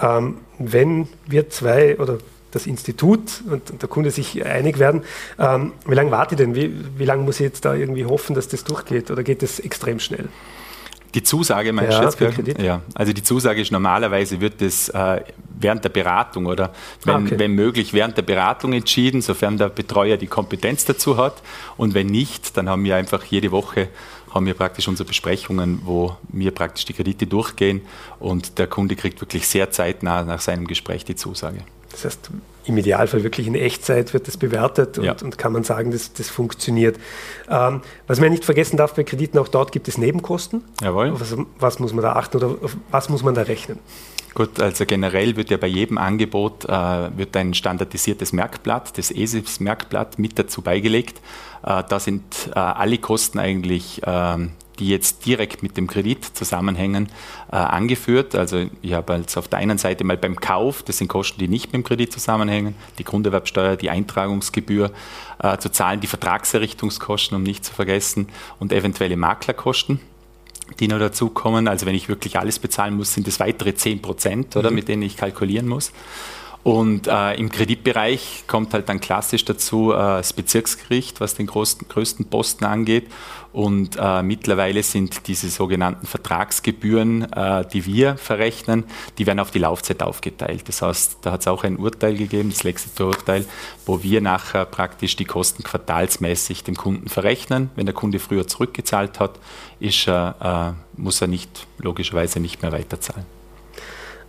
Ähm, 0.00 0.37
wenn 0.58 1.08
wir 1.26 1.50
zwei 1.50 1.99
oder 1.99 2.18
das 2.50 2.66
Institut 2.66 3.42
und 3.50 3.82
der 3.82 3.88
Kunde 3.88 4.11
sich 4.11 4.44
einig 4.44 4.78
werden. 4.78 5.02
Ähm, 5.38 5.73
wie 5.87 5.94
lange 5.94 6.11
wartet 6.11 6.38
denn? 6.38 6.54
Wie, 6.54 6.73
wie 6.97 7.04
lange 7.04 7.23
muss 7.23 7.37
ich 7.37 7.44
jetzt 7.44 7.64
da 7.64 7.75
irgendwie 7.75 8.06
hoffen, 8.06 8.35
dass 8.35 8.49
das 8.49 8.64
durchgeht? 8.64 9.11
Oder 9.11 9.23
geht 9.23 9.42
das 9.42 9.61
extrem 9.61 10.00
schnell? 10.00 10.28
Die 11.15 11.23
Zusage 11.23 11.73
meinst 11.73 11.93
ja, 11.93 12.00
du 12.00 12.05
jetzt? 12.05 12.19
Kredit? 12.19 12.61
Ja, 12.61 12.83
also 12.95 13.12
die 13.12 13.23
Zusage 13.23 13.61
ist 13.61 13.73
normalerweise 13.73 14.41
wird 14.41 14.61
das 14.61 14.88
äh, 14.91 15.23
während 15.59 15.85
der 15.85 15.88
Beratung 15.88 16.47
oder 16.47 16.73
wenn, 17.05 17.15
ah, 17.15 17.19
okay. 17.19 17.38
wenn 17.38 17.53
möglich 17.53 17.93
während 17.93 18.17
der 18.17 18.23
Beratung 18.23 18.73
entschieden, 18.73 19.23
sofern 19.23 19.57
der 19.57 19.71
Betreuer 19.71 20.17
die 20.17 20.27
Kompetenz 20.27 20.85
dazu 20.85 21.17
hat. 21.17 21.43
Und 21.77 21.95
wenn 21.95 22.09
nicht, 22.09 22.57
dann 22.57 22.69
haben 22.69 22.85
wir 22.85 22.97
einfach 22.97 23.25
jede 23.25 23.50
Woche 23.50 23.88
haben 24.35 24.45
wir 24.45 24.55
praktisch 24.55 24.87
unsere 24.88 25.07
Besprechungen, 25.07 25.81
wo 25.85 26.17
wir 26.29 26.50
praktisch 26.50 26.85
die 26.85 26.93
Kredite 26.93 27.27
durchgehen 27.27 27.81
und 28.19 28.59
der 28.59 28.67
Kunde 28.67 28.95
kriegt 28.95 29.21
wirklich 29.21 29.49
sehr 29.49 29.71
zeitnah 29.71 30.23
nach 30.23 30.41
seinem 30.41 30.67
Gespräch 30.67 31.05
die 31.07 31.17
Zusage. 31.17 31.61
Das 31.91 32.05
heißt, 32.05 32.31
im 32.68 32.76
Idealfall 32.76 33.25
wirklich 33.25 33.46
in 33.46 33.54
Echtzeit 33.54 34.12
wird 34.12 34.28
das 34.28 34.37
bewertet 34.37 34.98
und, 34.98 35.04
ja. 35.04 35.16
und 35.22 35.38
kann 35.38 35.52
man 35.52 35.64
sagen, 35.64 35.90
dass 35.90 36.12
das 36.12 36.28
funktioniert. 36.28 36.96
Ähm, 37.48 37.80
was 38.06 38.20
man 38.20 38.30
nicht 38.30 38.44
vergessen 38.44 38.76
darf 38.76 38.94
bei 38.94 39.04
Krediten, 39.04 39.38
auch 39.38 39.48
dort 39.48 39.72
gibt 39.72 39.88
es 39.88 39.98
Nebenkosten. 39.98 40.62
Jawohl. 40.82 41.18
Was, 41.18 41.37
was 41.58 41.78
muss 41.78 41.92
man 41.92 42.02
da 42.02 42.12
achten 42.12 42.37
oder 42.37 42.56
was 42.90 43.08
muss 43.08 43.22
man 43.22 43.34
da 43.34 43.42
rechnen? 43.42 43.78
Gut, 44.34 44.60
also 44.60 44.84
generell 44.84 45.37
wird 45.37 45.50
ja 45.50 45.56
bei 45.56 45.66
jedem 45.66 45.98
Angebot 45.98 46.64
äh, 46.66 46.68
wird 47.16 47.37
ein 47.37 47.54
standardisiertes 47.54 48.32
Merkblatt, 48.32 48.96
das 48.96 49.10
ESIFS-Merkblatt, 49.10 50.18
mit 50.18 50.38
dazu 50.38 50.62
beigelegt. 50.62 51.20
Äh, 51.64 51.82
da 51.88 51.98
sind 51.98 52.50
äh, 52.54 52.58
alle 52.58 52.98
Kosten 52.98 53.38
eigentlich 53.38 54.02
ähm, 54.04 54.52
die 54.78 54.88
jetzt 54.88 55.26
direkt 55.26 55.62
mit 55.62 55.76
dem 55.76 55.87
Kredit 55.87 56.25
zusammenhängen, 56.25 57.08
äh, 57.50 57.56
angeführt. 57.56 58.35
Also 58.35 58.66
ich 58.82 58.92
habe 58.92 59.14
jetzt 59.14 59.37
auf 59.37 59.49
der 59.49 59.58
einen 59.58 59.78
Seite 59.78 60.04
mal 60.04 60.16
beim 60.16 60.37
Kauf, 60.37 60.82
das 60.82 60.99
sind 60.99 61.08
Kosten, 61.08 61.38
die 61.38 61.49
nicht 61.49 61.66
mit 61.66 61.75
dem 61.75 61.85
Kredit 61.85 62.12
zusammenhängen, 62.12 62.75
die 62.99 63.04
Grunderwerbsteuer, 63.04 63.76
die 63.76 63.90
Eintragungsgebühr 63.90 64.90
äh, 65.42 65.58
zu 65.58 65.70
zahlen, 65.70 66.00
die 66.00 66.06
Vertragserrichtungskosten, 66.06 67.37
um 67.37 67.42
nicht 67.42 67.64
zu 67.64 67.73
vergessen, 67.73 68.28
und 68.58 68.73
eventuelle 68.73 69.16
Maklerkosten 69.16 70.00
die 70.80 70.88
noch 70.88 70.99
dazukommen. 70.99 71.66
Also 71.66 71.87
wenn 71.87 71.94
ich 71.94 72.11
wirklich 72.11 72.38
alles 72.38 72.58
bezahlen 72.58 72.94
muss, 72.94 73.14
sind 73.14 73.26
es 73.26 73.40
weitere 73.40 73.75
10 73.75 74.02
Prozent, 74.02 74.54
oder, 74.54 74.68
mhm. 74.70 74.76
mit 74.76 74.88
denen 74.88 75.02
ich 75.02 75.16
kalkulieren 75.16 75.66
muss. 75.66 75.92
Und 76.62 77.06
äh, 77.06 77.35
im 77.35 77.50
Kreditbereich 77.50 78.44
kommt 78.47 78.75
halt 78.75 78.88
dann 78.88 79.00
klassisch 79.00 79.44
dazu 79.44 79.92
äh, 79.92 79.97
das 79.97 80.32
Bezirksgericht, 80.32 81.20
was 81.20 81.35
den 81.35 81.47
größten, 81.47 81.88
größten 81.88 82.26
Posten 82.26 82.64
angeht. 82.64 83.06
Und 83.52 83.97
äh, 83.99 84.23
mittlerweile 84.23 84.83
sind 84.83 85.26
diese 85.26 85.49
sogenannten 85.49 86.07
Vertragsgebühren, 86.07 87.33
äh, 87.33 87.64
die 87.67 87.87
wir 87.87 88.17
verrechnen, 88.19 88.85
die 89.17 89.26
werden 89.26 89.40
auf 89.40 89.50
die 89.50 89.59
Laufzeit 89.59 90.02
aufgeteilt. 90.02 90.69
Das 90.69 90.83
heißt, 90.83 91.19
da 91.23 91.33
hat 91.33 91.40
es 91.40 91.49
auch 91.49 91.64
ein 91.64 91.78
Urteil 91.78 92.17
gegeben, 92.17 92.50
das 92.50 92.62
Lexitor-Urteil, 92.62 93.47
wo 93.87 94.02
wir 94.02 94.21
nachher 94.21 94.67
praktisch 94.67 95.17
die 95.17 95.25
Kosten 95.25 95.62
quartalsmäßig 95.62 96.62
dem 96.64 96.76
Kunden 96.76 97.09
verrechnen. 97.09 97.71
Wenn 97.75 97.87
der 97.87 97.95
Kunde 97.95 98.19
früher 98.19 98.47
zurückgezahlt 98.47 99.19
hat, 99.19 99.38
ist, 99.81 100.07
äh, 100.07 100.73
muss 100.97 101.21
er 101.23 101.28
nicht, 101.28 101.67
logischerweise 101.78 102.40
nicht 102.40 102.61
mehr 102.61 102.73
weiterzahlen. 102.73 103.25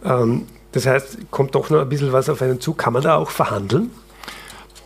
Ähm, 0.06 0.48
das 0.72 0.86
heißt, 0.86 1.30
kommt 1.30 1.56
doch 1.56 1.70
noch 1.70 1.82
ein 1.82 1.90
bisschen 1.90 2.14
was 2.14 2.30
auf 2.30 2.42
einen 2.42 2.62
zu. 2.62 2.74
Kann 2.74 2.94
man 2.94 3.04
da 3.04 3.18
auch 3.18 3.32
verhandeln? 3.32 3.92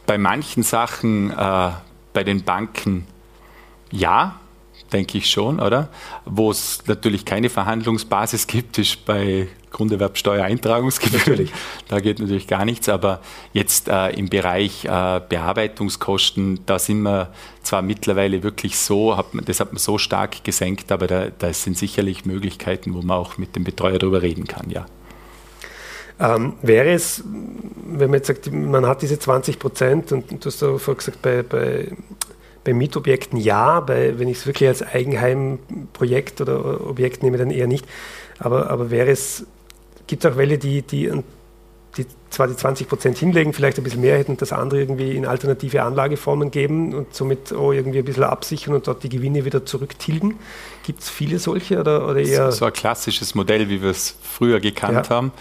Bei 0.06 0.18
manchen 0.18 0.63
Sachen, 0.63 1.30
äh, 1.30 1.70
bei 2.13 2.24
den 2.24 2.44
Banken 2.44 3.06
ja, 3.94 4.40
denke 4.92 5.18
ich 5.18 5.30
schon, 5.30 5.60
oder? 5.60 5.90
Wo 6.26 6.52
es 6.52 6.80
natürlich 6.88 7.26
keine 7.26 7.50
Verhandlungsbasis 7.50 8.48
gibt, 8.48 8.78
ist 8.80 9.06
bei 9.06 9.48
Grunderwerbsteuereintragungsgebühren. 9.72 11.50
Da 11.88 12.00
geht 12.00 12.20
natürlich 12.20 12.48
gar 12.48 12.66
nichts, 12.66 12.90
aber 12.90 13.20
jetzt 13.54 13.88
äh, 13.88 14.10
im 14.12 14.30
Bereich 14.30 14.86
äh, 14.86 15.22
Bearbeitungskosten, 15.28 16.60
da 16.66 16.79
sind 16.79 17.03
wir 17.03 17.32
zwar 17.62 17.82
mittlerweile 17.82 18.44
wirklich 18.44 18.77
so, 18.77 19.16
hat 19.18 19.34
man, 19.34 19.46
das 19.46 19.60
hat 19.60 19.72
man 19.74 19.79
so 19.79 19.98
stark 19.98 20.44
gesenkt, 20.44 20.92
aber 20.92 21.08
da, 21.08 21.27
da 21.38 21.53
sind 21.53 21.77
sicherlich 21.77 22.25
Möglichkeiten, 22.25 22.94
wo 22.94 23.01
man 23.01 23.18
auch 23.18 23.38
mit 23.38 23.56
dem 23.56 23.64
Betreuer 23.64 24.00
darüber 24.00 24.22
reden 24.22 24.48
kann, 24.48 24.70
ja. 24.70 24.86
Ähm, 26.20 26.53
wäre 26.62 26.92
es, 26.92 27.24
wenn 27.25 28.12
man 28.12 28.20
jetzt 28.20 28.27
sagt, 28.27 28.51
man 28.51 28.86
hat 28.86 29.01
diese 29.01 29.18
20 29.18 29.58
Prozent 29.58 30.12
und 30.12 30.32
du 30.32 30.46
hast 30.46 30.62
ja 30.62 30.77
vorher 30.77 30.96
gesagt, 30.96 31.22
bei, 31.22 31.42
bei, 31.42 31.92
bei 32.64 32.74
Mietobjekten 32.74 33.38
ja, 33.40 33.80
bei, 33.80 34.18
wenn 34.18 34.28
ich 34.28 34.38
es 34.38 34.48
wirklich 34.48 34.70
als 34.70 34.82
Eigenheimprojekt 34.82 36.42
oder 36.42 36.88
Objekt 36.88 37.24
nehme, 37.24 37.38
dann 37.38 37.52
eher 37.52 37.68
nicht. 37.68 37.86
Aber, 38.40 38.70
aber 38.70 38.90
wäre 38.90 39.12
es, 39.12 39.46
gibt 40.08 40.24
es 40.24 40.32
auch 40.32 40.38
Welle, 40.38 40.58
die, 40.58 40.82
die, 40.82 41.12
die 41.98 42.06
zwar 42.30 42.48
die 42.48 42.56
20 42.56 42.88
Prozent 42.88 43.18
hinlegen, 43.18 43.54
vielleicht 43.54 43.78
ein 43.78 43.84
bisschen 43.84 44.02
mehr 44.02 44.18
hätten, 44.18 44.38
das 44.38 44.52
andere 44.52 44.80
irgendwie 44.80 45.16
in 45.16 45.26
alternative 45.26 45.84
Anlageformen 45.84 46.52
geben 46.52 46.94
und 46.94 47.14
somit 47.14 47.52
oh, 47.52 47.72
irgendwie 47.72 48.00
ein 48.00 48.06
bisschen 48.06 48.24
absichern 48.24 48.74
und 48.74 48.88
dort 48.88 49.04
die 49.04 49.10
Gewinne 49.10 49.46
wieder 49.46 49.66
zurücktilgen. 49.66 50.36
Gibt 50.84 51.02
es 51.02 51.10
viele 51.10 51.40
solche 51.40 51.80
oder, 51.80 52.08
oder 52.08 52.20
eher? 52.20 52.52
So 52.52 52.66
ein 52.66 52.74
klassisches 52.74 53.36
Modell, 53.36 53.70
wie 53.70 53.82
wir 53.82 53.92
es 53.92 54.16
früher 54.22 54.60
gekannt 54.60 55.08
ja. 55.08 55.16
haben. 55.16 55.32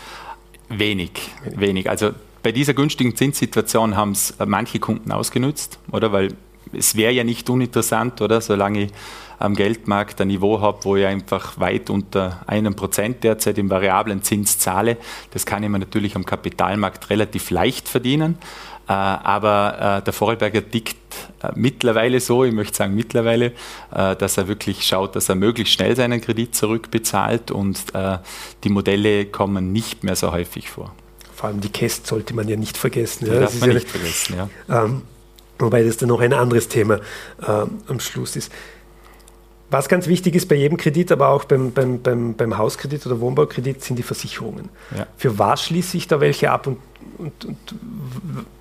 Wenig, 0.69 1.31
wenig. 1.45 1.89
Also 1.89 2.11
bei 2.43 2.53
dieser 2.53 2.75
günstigen 2.75 3.17
Zinssituation 3.17 3.97
haben 3.97 4.13
es 4.13 4.33
äh, 4.33 4.47
manche 4.47 4.79
Kunden 4.79 5.13
ausgenutzt, 5.13 5.79
oder? 5.91 6.13
Weil 6.13 6.29
es 6.73 6.97
wäre 6.97 7.13
ja 7.13 7.25
nicht 7.25 7.49
uninteressant, 7.51 8.21
oder? 8.21 8.41
Solange 8.41 8.85
ich 8.85 8.93
am 9.39 9.57
Geldmarkt 9.57 10.21
ein 10.21 10.29
Niveau 10.29 10.61
habe, 10.61 10.79
wo 10.85 10.97
ich 10.97 11.05
einfach 11.05 11.59
weit 11.59 11.91
unter 11.91 12.43
einem 12.47 12.77
Prozent 12.77 13.25
derzeit 13.25 13.59
im 13.59 13.69
variablen 13.71 14.23
Zins 14.23 14.59
zahle. 14.59 14.97
Das 15.33 15.47
kann 15.47 15.65
ich 15.65 15.69
mir 15.69 15.81
natürlich 15.81 16.15
am 16.15 16.25
Kapitalmarkt 16.25 17.11
relativ 17.11 17.51
leicht 17.51 17.89
verdienen. 17.89 18.39
Äh, 18.89 18.93
aber 18.93 19.99
äh, 19.99 20.05
der 20.05 20.13
Vorarlberger 20.13 20.69
tickt 20.71 20.97
mittlerweile 21.57 22.21
so, 22.21 22.45
ich 22.45 22.53
möchte 22.53 22.77
sagen 22.77 22.95
mittlerweile, 22.95 23.53
dass 23.91 24.39
er 24.39 24.47
wirklich 24.47 24.87
schaut, 24.87 25.17
dass 25.17 25.29
er 25.29 25.35
möglichst 25.35 25.75
schnell 25.75 25.97
seinen 25.97 26.21
Kredit 26.21 26.55
zurückbezahlt 26.55 27.51
und 27.51 27.93
die 28.63 28.69
Modelle 28.69 29.27
kommen 29.27 29.73
nicht 29.73 30.05
mehr 30.05 30.15
so 30.15 30.31
häufig 30.31 30.71
vor. 30.71 30.95
Vor 31.35 31.49
allem 31.49 31.61
die 31.61 31.69
Käst 31.69 32.07
sollte 32.07 32.35
man 32.35 32.49
ja 32.49 32.57
nicht 32.57 32.79
vergessen. 32.79 33.27
Ja, 33.27 33.41
darf 33.41 33.59
man 33.59 33.71
ja 33.71 33.75
nicht 33.75 33.91
vergessen, 33.91 34.37
ja. 34.37 34.85
Ähm, 34.85 35.03
wobei 35.63 35.83
das 35.83 35.97
dann 35.97 36.09
noch 36.09 36.21
ein 36.21 36.33
anderes 36.33 36.69
Thema 36.69 36.97
äh, 37.41 37.67
am 37.89 38.01
Schluss 38.01 38.37
ist. 38.37 38.53
Was 39.71 39.89
ganz 39.89 40.07
wichtig 40.07 40.35
ist 40.35 40.49
bei 40.49 40.57
jedem 40.57 40.77
Kredit, 40.77 41.11
aber 41.13 41.31
auch 41.31 41.45
beim, 41.45 41.73
beim, 41.73 42.03
beim, 42.03 42.35
beim 42.35 42.59
Hauskredit 42.59 43.07
oder 43.07 43.21
Wohnbaukredit, 43.21 43.83
sind 43.83 43.97
die 43.97 44.03
Versicherungen. 44.03 44.69
Ja. 44.95 45.07
Für 45.17 45.39
was 45.39 45.63
schließe 45.63 45.97
ich 45.97 46.07
da 46.07 46.21
welche 46.21 46.51
ab 46.51 46.67
und, 46.67 46.77
und, 47.17 47.45
und 47.47 47.57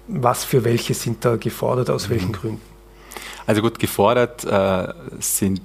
was 0.07 0.45
für 0.45 0.63
welche 0.63 0.93
sind 0.93 1.25
da 1.25 1.35
gefordert, 1.35 1.89
aus 1.89 2.07
mhm. 2.07 2.11
welchen 2.11 2.31
Gründen? 2.31 2.70
Also 3.45 3.61
gut, 3.61 3.79
gefordert 3.79 4.43
äh, 4.45 4.93
sind 5.19 5.61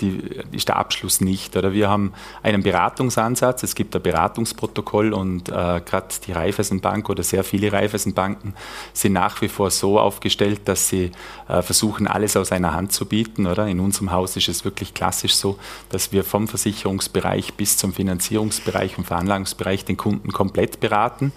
die, 0.00 0.20
ist 0.52 0.68
der 0.68 0.76
Abschluss 0.76 1.20
nicht. 1.20 1.56
Oder 1.56 1.72
wir 1.72 1.88
haben 1.88 2.12
einen 2.42 2.62
Beratungsansatz, 2.62 3.62
es 3.62 3.74
gibt 3.74 3.94
ein 3.94 4.02
Beratungsprotokoll 4.02 5.12
und 5.12 5.48
äh, 5.48 5.52
gerade 5.52 6.08
die 6.26 6.32
Raiffeisenbank 6.32 7.08
oder 7.08 7.22
sehr 7.22 7.44
viele 7.44 7.72
Raiffeisenbanken 7.72 8.54
sind 8.92 9.12
nach 9.12 9.40
wie 9.40 9.48
vor 9.48 9.70
so 9.70 9.98
aufgestellt, 9.98 10.62
dass 10.64 10.88
sie 10.88 11.12
äh, 11.48 11.62
versuchen, 11.62 12.06
alles 12.06 12.36
aus 12.36 12.52
einer 12.52 12.72
Hand 12.72 12.92
zu 12.92 13.06
bieten. 13.06 13.46
Oder? 13.46 13.66
In 13.68 13.80
unserem 13.80 14.10
Haus 14.10 14.36
ist 14.36 14.48
es 14.48 14.64
wirklich 14.64 14.94
klassisch 14.94 15.34
so, 15.34 15.58
dass 15.90 16.12
wir 16.12 16.24
vom 16.24 16.48
Versicherungsbereich 16.48 17.54
bis 17.54 17.76
zum 17.76 17.92
Finanzierungsbereich 17.92 18.98
und 18.98 19.06
Veranlagungsbereich 19.06 19.84
den 19.84 19.96
Kunden 19.96 20.32
komplett 20.32 20.80
beraten. 20.80 21.32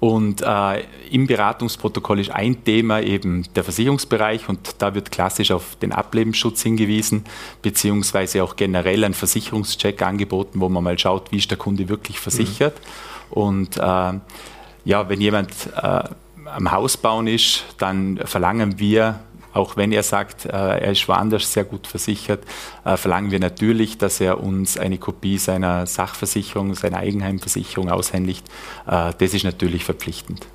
Und 0.00 0.42
äh, 0.42 0.84
im 1.10 1.26
Beratungsprotokoll 1.26 2.20
ist 2.20 2.30
ein 2.30 2.62
Thema 2.64 3.00
eben 3.00 3.46
der 3.54 3.64
Versicherungsbereich 3.64 4.48
und 4.48 4.76
da 4.78 4.94
wird 4.94 5.10
klassisch 5.10 5.50
auf 5.50 5.76
den 5.76 5.92
Ablebensschutz 5.92 6.62
hingewiesen, 6.62 7.24
beziehungsweise 7.62 8.44
auch 8.44 8.56
generell 8.56 9.04
ein 9.04 9.14
Versicherungscheck 9.14 10.02
angeboten, 10.02 10.60
wo 10.60 10.68
man 10.68 10.84
mal 10.84 10.98
schaut, 10.98 11.32
wie 11.32 11.38
ist 11.38 11.50
der 11.50 11.58
Kunde 11.58 11.88
wirklich 11.88 12.20
versichert. 12.20 12.74
Mhm. 12.76 13.32
Und 13.32 13.76
äh, 13.78 13.80
ja, 14.84 15.08
wenn 15.08 15.20
jemand 15.20 15.50
äh, 15.74 16.02
am 16.44 16.70
Haus 16.70 16.96
bauen 16.96 17.26
ist, 17.26 17.64
dann 17.78 18.18
verlangen 18.24 18.78
wir 18.78 19.20
auch 19.54 19.76
wenn 19.76 19.92
er 19.92 20.02
sagt, 20.02 20.46
äh, 20.46 20.50
er 20.50 20.90
ist 20.90 21.08
woanders 21.08 21.52
sehr 21.52 21.64
gut 21.64 21.86
versichert, 21.86 22.42
äh, 22.84 22.96
verlangen 22.96 23.30
wir 23.30 23.40
natürlich, 23.40 23.96
dass 23.96 24.20
er 24.20 24.42
uns 24.42 24.76
eine 24.76 24.98
Kopie 24.98 25.38
seiner 25.38 25.86
Sachversicherung, 25.86 26.74
seiner 26.74 26.98
Eigenheimversicherung 26.98 27.90
aushändigt. 27.90 28.46
Äh, 28.86 29.12
das 29.16 29.32
ist 29.32 29.44
natürlich 29.44 29.84
verpflichtend. 29.84 30.46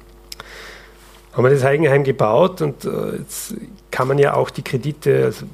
Haben 1.34 1.44
wir 1.44 1.52
das 1.52 1.64
Eigenheim 1.64 2.04
gebaut 2.04 2.62
und 2.62 2.84
jetzt 3.18 3.54
kann 3.92 4.08
man 4.08 4.18
ja 4.18 4.34
auch 4.34 4.50
die 4.50 4.64
Kredite, 4.64 5.26
also 5.26 5.46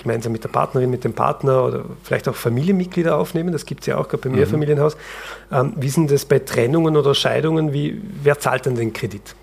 gemeinsam 0.00 0.32
mit 0.32 0.42
der 0.42 0.48
Partnerin, 0.48 0.90
mit 0.90 1.04
dem 1.04 1.12
Partner 1.12 1.64
oder 1.64 1.84
vielleicht 2.02 2.28
auch 2.28 2.34
Familienmitglieder 2.34 3.16
aufnehmen. 3.16 3.52
Das 3.52 3.64
gibt 3.64 3.82
es 3.82 3.86
ja 3.86 3.96
auch 3.96 4.08
gerade 4.08 4.22
beim 4.24 4.32
mhm. 4.32 4.38
Mehrfamilienhaus. 4.38 4.96
Ähm, 5.52 5.74
wie 5.76 5.88
sind 5.88 6.10
das 6.10 6.24
bei 6.24 6.40
Trennungen 6.40 6.96
oder 6.96 7.14
Scheidungen? 7.14 7.72
Wie, 7.72 8.00
wer 8.22 8.38
zahlt 8.38 8.66
dann 8.66 8.74
den 8.74 8.92
Kredit? 8.92 9.34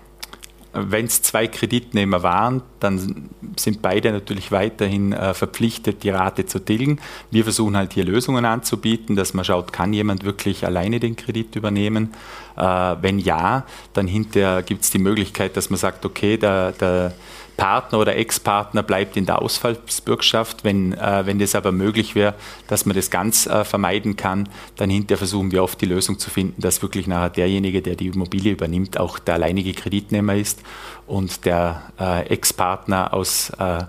Wenn 0.72 1.06
es 1.06 1.22
zwei 1.22 1.46
Kreditnehmer 1.46 2.22
waren, 2.22 2.62
dann 2.78 3.30
sind 3.56 3.80
beide 3.80 4.12
natürlich 4.12 4.52
weiterhin 4.52 5.12
äh, 5.12 5.32
verpflichtet, 5.32 6.02
die 6.02 6.10
Rate 6.10 6.46
zu 6.46 6.58
tilgen. 6.58 7.00
Wir 7.30 7.44
versuchen 7.44 7.76
halt 7.76 7.94
hier 7.94 8.04
Lösungen 8.04 8.44
anzubieten, 8.44 9.16
dass 9.16 9.34
man 9.34 9.44
schaut, 9.44 9.72
kann 9.72 9.92
jemand 9.92 10.24
wirklich 10.24 10.66
alleine 10.66 11.00
den 11.00 11.16
Kredit 11.16 11.56
übernehmen? 11.56 12.12
Äh, 12.56 12.62
wenn 13.00 13.18
ja, 13.18 13.64
dann 13.94 14.06
hinterher 14.06 14.62
gibt 14.62 14.84
es 14.84 14.90
die 14.90 14.98
Möglichkeit, 14.98 15.56
dass 15.56 15.70
man 15.70 15.78
sagt, 15.78 16.04
okay, 16.04 16.36
der, 16.36 16.72
der 16.72 17.14
Partner 17.58 17.98
oder 17.98 18.16
Ex-Partner 18.16 18.82
bleibt 18.82 19.18
in 19.18 19.26
der 19.26 19.42
Ausfallsbürgschaft. 19.42 20.64
Wenn, 20.64 20.94
äh, 20.94 21.26
wenn 21.26 21.38
das 21.38 21.54
aber 21.54 21.72
möglich 21.72 22.14
wäre, 22.14 22.34
dass 22.68 22.86
man 22.86 22.96
das 22.96 23.10
ganz 23.10 23.46
äh, 23.46 23.64
vermeiden 23.64 24.16
kann, 24.16 24.48
dann 24.76 24.88
hinterher 24.88 25.18
versuchen 25.18 25.52
wir 25.52 25.62
oft 25.62 25.78
die 25.82 25.86
Lösung 25.86 26.18
zu 26.18 26.30
finden, 26.30 26.62
dass 26.62 26.80
wirklich 26.80 27.06
nachher 27.06 27.30
derjenige, 27.30 27.82
der 27.82 27.96
die 27.96 28.06
Immobilie 28.06 28.52
übernimmt, 28.52 28.98
auch 28.98 29.18
der 29.18 29.34
alleinige 29.34 29.74
Kreditnehmer 29.74 30.36
ist 30.36 30.60
und 31.06 31.44
der 31.44 31.82
äh, 32.00 32.28
Ex-Partner 32.28 33.12
aus 33.12 33.50
äh, 33.58 33.84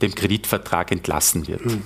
dem 0.00 0.14
Kreditvertrag 0.14 0.92
entlassen 0.92 1.48
wird. 1.48 1.66
Mhm. 1.66 1.82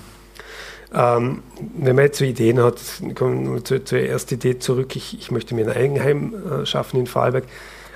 Ähm, 0.93 1.43
wenn 1.77 1.95
man 1.95 2.05
jetzt 2.05 2.19
so 2.19 2.25
Ideen 2.25 2.61
hat, 2.61 2.79
kommen 3.15 3.51
wir 3.51 3.63
zur, 3.65 3.83
zur 3.83 3.99
ersten 3.99 4.35
Idee 4.35 4.59
zurück, 4.59 4.95
ich, 4.95 5.17
ich 5.19 5.31
möchte 5.31 5.55
mir 5.55 5.65
ein 5.65 5.75
Eigenheim 5.75 6.35
äh, 6.35 6.65
schaffen 6.67 6.99
in 6.99 7.07
Vorarlberg. 7.07 7.45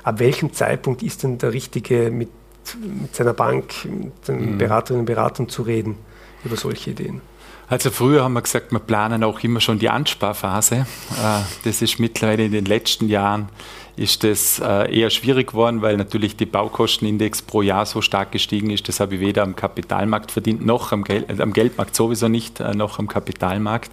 Ab 0.03 0.19
welchem 0.19 0.51
Zeitpunkt 0.51 1.03
ist 1.03 1.21
denn 1.23 1.37
der 1.37 1.53
richtige 1.53 2.09
mit 2.09 2.29
mit 2.77 3.15
seiner 3.15 3.33
Bank, 3.33 3.85
mit 3.85 4.27
den 4.27 4.53
mhm. 4.53 4.57
Beraterinnen 4.57 5.01
und 5.01 5.05
Beratern 5.05 5.49
zu 5.49 5.63
reden 5.63 5.97
über 6.43 6.55
solche 6.55 6.91
Ideen? 6.91 7.21
Also 7.67 7.91
früher 7.91 8.23
haben 8.23 8.33
wir 8.33 8.41
gesagt, 8.41 8.71
wir 8.71 8.79
planen 8.79 9.23
auch 9.23 9.41
immer 9.41 9.61
schon 9.61 9.77
die 9.77 9.89
Ansparphase. 9.89 10.75
Äh, 10.75 11.41
das 11.63 11.81
ist 11.83 11.99
mittlerweile 11.99 12.45
in 12.45 12.51
den 12.51 12.65
letzten 12.65 13.07
Jahren 13.07 13.49
ist 13.99 14.23
das 14.23 14.59
äh, 14.59 14.97
eher 14.97 15.09
schwierig 15.09 15.49
geworden, 15.49 15.81
weil 15.81 15.97
natürlich 15.97 16.37
der 16.37 16.45
Baukostenindex 16.45 17.41
pro 17.41 17.61
Jahr 17.61 17.85
so 17.85 18.01
stark 18.01 18.31
gestiegen 18.31 18.69
ist. 18.69 18.87
Das 18.87 19.01
habe 19.01 19.15
ich 19.15 19.21
weder 19.21 19.43
am 19.43 19.57
Kapitalmarkt 19.57 20.31
verdient, 20.31 20.65
noch 20.65 20.93
am, 20.93 21.03
Gel 21.03 21.25
am 21.37 21.51
Geldmarkt 21.51 21.95
sowieso 21.95 22.29
nicht, 22.29 22.61
äh, 22.61 22.73
noch 22.73 22.97
am 22.97 23.09
Kapitalmarkt. 23.09 23.91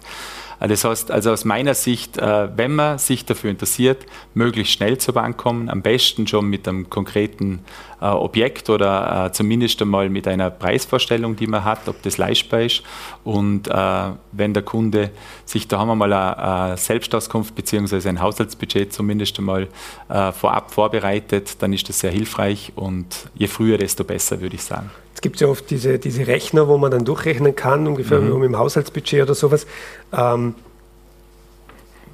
Das 0.59 0.83
heißt, 0.83 1.11
also 1.11 1.31
aus 1.31 1.45
meiner 1.45 1.75
Sicht, 1.75 2.17
äh, 2.17 2.49
wenn 2.57 2.73
man 2.73 2.97
sich 2.97 3.25
dafür 3.25 3.51
interessiert, 3.51 4.05
möglichst 4.33 4.73
schnell 4.73 4.97
zur 4.97 5.13
Bank 5.13 5.37
kommen, 5.37 5.69
am 5.69 5.83
besten 5.83 6.25
schon 6.25 6.49
mit 6.49 6.67
einem 6.67 6.89
konkreten 6.89 7.59
äh, 8.01 8.05
Objekt 8.05 8.69
oder 8.69 9.27
äh, 9.27 9.31
zumindest 9.31 9.79
einmal 9.81 10.09
mit 10.09 10.27
einer 10.27 10.49
Preisvorstellung, 10.49 11.35
die 11.35 11.45
man 11.45 11.63
hat, 11.63 11.87
ob 11.87 12.01
das 12.01 12.17
leistbar 12.17 12.61
ist. 12.61 12.81
Und 13.23 13.67
wenn 13.67 14.53
der 14.53 14.63
Kunde 14.63 15.11
sich 15.45 15.67
da 15.67 15.79
haben 15.79 15.89
wir 15.89 15.95
mal 15.95 16.13
eine 16.13 16.77
Selbstauskunft 16.77 17.53
bzw. 17.55 18.07
ein 18.07 18.21
Haushaltsbudget 18.21 18.93
zumindest 18.93 19.37
einmal 19.37 19.67
vorab 20.07 20.71
vorbereitet, 20.71 21.61
dann 21.61 21.73
ist 21.73 21.89
das 21.89 21.99
sehr 21.99 22.11
hilfreich 22.11 22.71
und 22.75 23.29
je 23.35 23.47
früher, 23.47 23.77
desto 23.77 24.03
besser, 24.03 24.39
würde 24.41 24.55
ich 24.55 24.63
sagen. 24.63 24.89
Es 25.17 25.21
gibt 25.21 25.39
ja 25.39 25.47
oft 25.47 25.71
diese, 25.71 25.97
diese 25.97 26.27
Rechner, 26.27 26.67
wo 26.67 26.77
man 26.77 26.91
dann 26.91 27.03
durchrechnen 27.03 27.55
kann, 27.55 27.87
ungefähr 27.87 28.19
mhm. 28.19 28.39
wie 28.39 28.45
im 28.45 28.55
Haushaltsbudget 28.55 29.23
oder 29.23 29.33
sowas. 29.33 29.65
Ähm, 30.13 30.53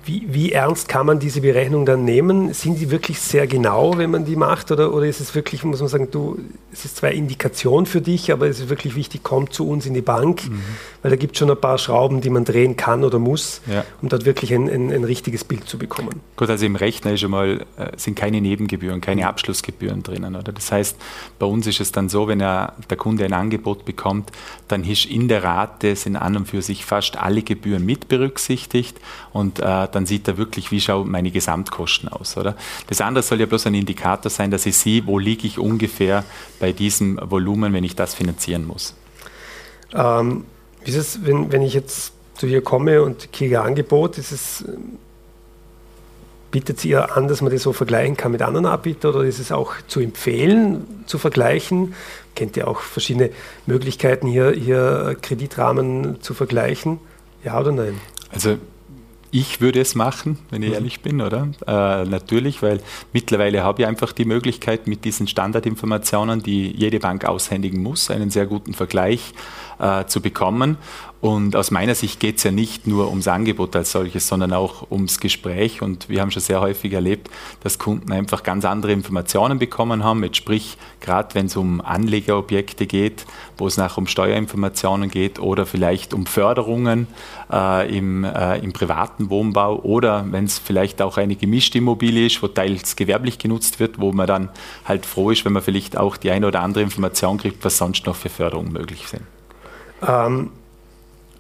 wie, 0.06 0.26
wie, 0.28 0.52
ernst 0.52 0.88
kann 0.88 1.06
man 1.06 1.20
diese 1.20 1.42
Berechnung 1.42 1.86
dann 1.86 2.04
nehmen? 2.04 2.54
Sind 2.54 2.80
die 2.80 2.92
wirklich 2.92 3.20
sehr 3.20 3.48
genau, 3.48 3.98
wenn 3.98 4.12
man 4.12 4.26
die 4.26 4.36
macht? 4.36 4.72
Oder, 4.72 4.94
oder 4.94 5.06
ist 5.06 5.20
es 5.20 5.34
wirklich, 5.36 5.64
muss 5.64 5.80
man 5.80 5.88
sagen, 5.88 6.10
du, 6.12 6.40
es 6.72 6.86
ist 6.86 6.98
zwar 6.98 7.12
Indikation 7.12 7.86
für 7.86 8.02
dich, 8.02 8.32
aber 8.32 8.48
es 8.48 8.60
ist 8.60 8.70
wirklich 8.70 8.96
wichtig, 8.96 9.22
komm 9.24 9.50
zu 9.52 9.68
uns 9.68 9.86
in 9.86 9.94
die 9.94 10.02
Bank, 10.02 10.50
mhm. 10.50 10.62
weil 11.02 11.12
da 11.12 11.18
gibt 11.18 11.36
es 11.36 11.40
schon 11.40 11.50
ein 11.50 11.60
paar 11.60 11.78
Schrauben, 11.78 12.22
die 12.22 12.30
man 12.30 12.44
drehen 12.44 12.76
kann 12.76 13.04
oder 13.04 13.20
muss, 13.20 13.62
ja. 13.72 13.86
um 14.02 14.10
dort 14.10 14.26
wirklich 14.26 14.54
ein, 14.54 14.70
ein, 14.70 14.92
ein, 14.92 15.04
richtiges 15.04 15.44
Bild 15.44 15.68
zu 15.68 15.78
bekommen. 15.78 16.22
Gut, 16.36 16.50
also 16.50 16.66
im 16.66 16.76
Rechner 16.76 17.14
ist 17.14 17.22
schon 17.22 17.32
mal, 17.32 17.66
äh, 17.78 17.92
sind 17.96 18.16
keine 18.16 18.42
Nebengebühren, 18.42 19.00
keine 19.00 19.22
mhm. 19.22 19.28
Abschlussgebühren 19.28 20.04
drinnen. 20.04 20.36
Oder? 20.36 20.52
Das 20.52 20.72
heißt, 20.72 20.98
bei 21.40 21.46
uns 21.46 21.66
ist 21.68 21.80
es 21.80 21.92
dann 21.92 22.10
so, 22.10 22.28
wenn 22.28 22.42
er, 22.42 22.74
der 22.90 22.98
Kunde 22.98 23.24
ein 23.26 23.34
Angebot 23.34 23.86
bekommt, 23.86 24.32
dann 24.68 24.84
ist 24.84 25.06
in 25.06 25.28
der 25.28 25.44
Rate 25.44 25.96
sind 25.96 26.16
an 26.16 26.36
und 26.36 26.48
für 26.48 26.62
sich 26.62 26.84
fast 26.86 27.18
alle 27.18 27.42
Gebühren 27.42 27.86
mit 27.86 28.08
berücksichtigt 28.08 28.98
und 29.32 29.60
äh, 29.60 29.88
dann 29.96 30.06
sieht 30.06 30.28
er 30.28 30.38
wirklich, 30.38 30.72
wie 30.72 30.82
schauen 30.82 31.10
meine 31.10 31.32
Gesamtkosten 31.32 32.10
aus. 32.10 32.38
Oder? 32.38 32.56
Das 32.88 33.02
andere 33.02 33.24
soll 33.24 33.40
ja 33.40 33.46
bloß 33.46 33.68
ein 33.68 33.76
Indikator 33.76 34.30
sein, 34.30 34.52
dass 34.52 34.66
ich 34.66 34.78
sehe, 34.78 35.06
wo 35.06 35.20
liege 35.20 35.48
ich 35.48 35.60
ungefähr 35.60 36.24
bei 36.60 36.72
diesem 36.72 37.20
Volumen, 37.22 37.74
wenn 37.74 37.84
ich 37.84 37.96
das 37.96 38.14
finanzieren 38.14 38.66
muss. 38.66 38.96
Ähm, 39.94 40.46
wie 40.84 40.92
ist 40.92 40.98
es, 40.98 41.26
wenn, 41.26 41.52
wenn 41.52 41.62
ich 41.62 41.74
jetzt 41.74 42.14
zu 42.36 42.48
hier 42.48 42.62
komme 42.62 43.04
und 43.04 43.32
kriege 43.32 43.62
ein 43.62 43.68
Angebot, 43.68 44.18
ist 44.18 44.32
es, 44.32 44.66
bietet 46.52 46.80
sie 46.80 46.90
ihr 46.90 47.16
an, 47.16 47.28
dass 47.28 47.42
man 47.42 47.52
das 47.52 47.64
so 47.64 47.74
vergleichen 47.74 48.18
kann 48.18 48.32
mit 48.32 48.42
anderen 48.42 48.66
Anbietern 48.66 49.14
oder 49.14 49.24
ist 49.24 49.40
es 49.40 49.52
auch 49.52 49.74
zu 49.88 50.00
empfehlen, 50.00 51.04
zu 51.06 51.18
vergleichen? 51.18 51.96
Kennt 52.36 52.58
ihr 52.58 52.68
auch 52.68 52.82
verschiedene 52.82 53.30
Möglichkeiten, 53.66 54.28
hier, 54.28 54.52
hier 54.52 55.16
Kreditrahmen 55.22 56.22
zu 56.22 56.34
vergleichen? 56.34 57.00
Ja 57.44 57.60
oder 57.60 57.72
nein? 57.72 58.00
Also 58.32 58.58
ich 59.34 59.62
würde 59.62 59.82
es 59.82 59.96
machen, 59.96 60.38
wenn 60.52 60.62
ich 60.62 60.70
mhm. 60.70 60.76
ehrlich 60.76 61.02
bin, 61.02 61.20
oder? 61.20 61.48
Äh, 61.66 62.06
natürlich, 62.06 62.62
weil 62.62 62.80
mittlerweile 63.14 63.64
habe 63.64 63.82
ich 63.82 63.88
einfach 63.88 64.12
die 64.12 64.26
Möglichkeit, 64.26 64.86
mit 64.86 65.06
diesen 65.06 65.28
Standardinformationen, 65.28 66.44
die 66.44 66.72
jede 66.72 67.00
Bank 67.00 67.26
aushändigen 67.26 67.82
muss, 67.82 68.12
einen 68.12 68.30
sehr 68.30 68.46
guten 68.46 68.76
Vergleich 68.76 69.34
äh, 69.80 70.06
zu 70.06 70.22
bekommen. 70.22 70.78
Und 71.24 71.56
aus 71.56 71.72
meiner 71.72 71.96
Sicht 71.96 72.20
geht 72.20 72.40
es 72.40 72.44
ja 72.44 72.52
nicht 72.52 72.86
nur 72.86 73.08
ums 73.08 73.30
Angebot 73.30 73.78
als 73.78 73.94
solches, 73.94 74.28
sondern 74.28 74.52
auch 74.52 74.92
ums 74.92 75.22
Gespräch. 75.22 75.82
Und 75.82 76.10
wir 76.10 76.20
haben 76.20 76.32
schon 76.32 76.42
sehr 76.42 76.60
häufig 76.60 76.92
erlebt, 76.92 77.30
dass 77.62 77.80
Kunden 77.80 78.12
einfach 78.12 78.44
ganz 78.44 78.66
andere 78.66 78.92
Informationen 78.92 79.58
bekommen 79.58 80.04
haben. 80.04 80.22
Jetzt 80.26 80.36
sprich, 80.36 80.78
gerade 81.00 81.34
wenn 81.34 81.46
es 81.46 81.56
um 81.56 81.80
Anlegerobjekte 81.80 82.88
geht, 82.88 83.26
wo 83.58 83.68
es 83.68 83.78
nachher 83.78 84.00
um 84.00 84.08
Steuerinformationen 84.08 85.10
geht 85.10 85.40
oder 85.40 85.66
vielleicht 85.66 86.14
um 86.14 86.26
Förderungen 86.26 87.08
äh, 87.50 87.98
im, 87.98 88.26
äh, 88.26 88.58
im 88.58 88.74
privaten 88.74 89.30
Wohnbau 89.30 89.80
oder 89.80 90.26
wenn 90.30 90.44
es 90.44 90.60
vielleicht 90.60 91.02
auch 91.02 91.16
eine 91.16 91.38
gemischte 91.38 91.78
Immobilie 91.78 92.26
ist, 92.26 92.44
wo 92.44 92.50
teils 92.50 92.98
gewerblich 92.98 93.40
genutzt 93.40 93.80
wird, 93.80 94.02
wo 94.02 94.12
man 94.12 94.28
dann 94.28 94.50
halt 94.84 95.06
froh 95.06 95.32
ist, 95.32 95.46
wenn 95.46 95.54
man 95.54 95.64
vielleicht 95.64 95.96
auch 95.96 96.18
die 96.18 96.32
eine 96.32 96.48
oder 96.48 96.60
andere 96.60 96.84
Information 96.84 97.38
kriegt, 97.38 97.64
was 97.64 97.78
sonst 97.78 98.06
noch 98.08 98.18
für 98.18 98.28
Förderungen 98.28 98.74
möglich 98.74 99.08
sind. 99.08 99.24
Ähm, 100.06 100.50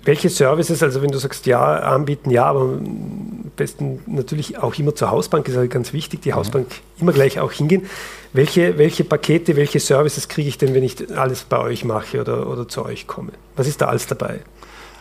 welche 0.05 0.29
Services, 0.29 0.83
also 0.83 1.01
wenn 1.01 1.11
du 1.11 1.17
sagst, 1.17 1.45
ja, 1.45 1.77
anbieten, 1.79 2.29
ja, 2.29 2.45
aber 2.45 2.61
am 2.61 3.51
besten 3.55 4.01
natürlich 4.05 4.57
auch 4.57 4.75
immer 4.75 4.95
zur 4.95 5.11
Hausbank, 5.11 5.47
ist 5.47 5.55
halt 5.55 5.71
ganz 5.71 5.93
wichtig, 5.93 6.21
die 6.21 6.33
Hausbank 6.33 6.67
immer 6.99 7.13
gleich 7.13 7.39
auch 7.39 7.51
hingehen. 7.51 7.87
Welche, 8.33 8.77
welche 8.77 9.03
Pakete, 9.03 9.55
welche 9.55 9.79
Services 9.79 10.27
kriege 10.27 10.49
ich 10.49 10.57
denn, 10.57 10.73
wenn 10.73 10.83
ich 10.83 11.17
alles 11.17 11.43
bei 11.43 11.59
euch 11.59 11.85
mache 11.85 12.19
oder, 12.19 12.49
oder 12.49 12.67
zu 12.67 12.83
euch 12.83 13.07
komme? 13.07 13.31
Was 13.55 13.67
ist 13.67 13.81
da 13.81 13.87
alles 13.87 14.07
dabei? 14.07 14.41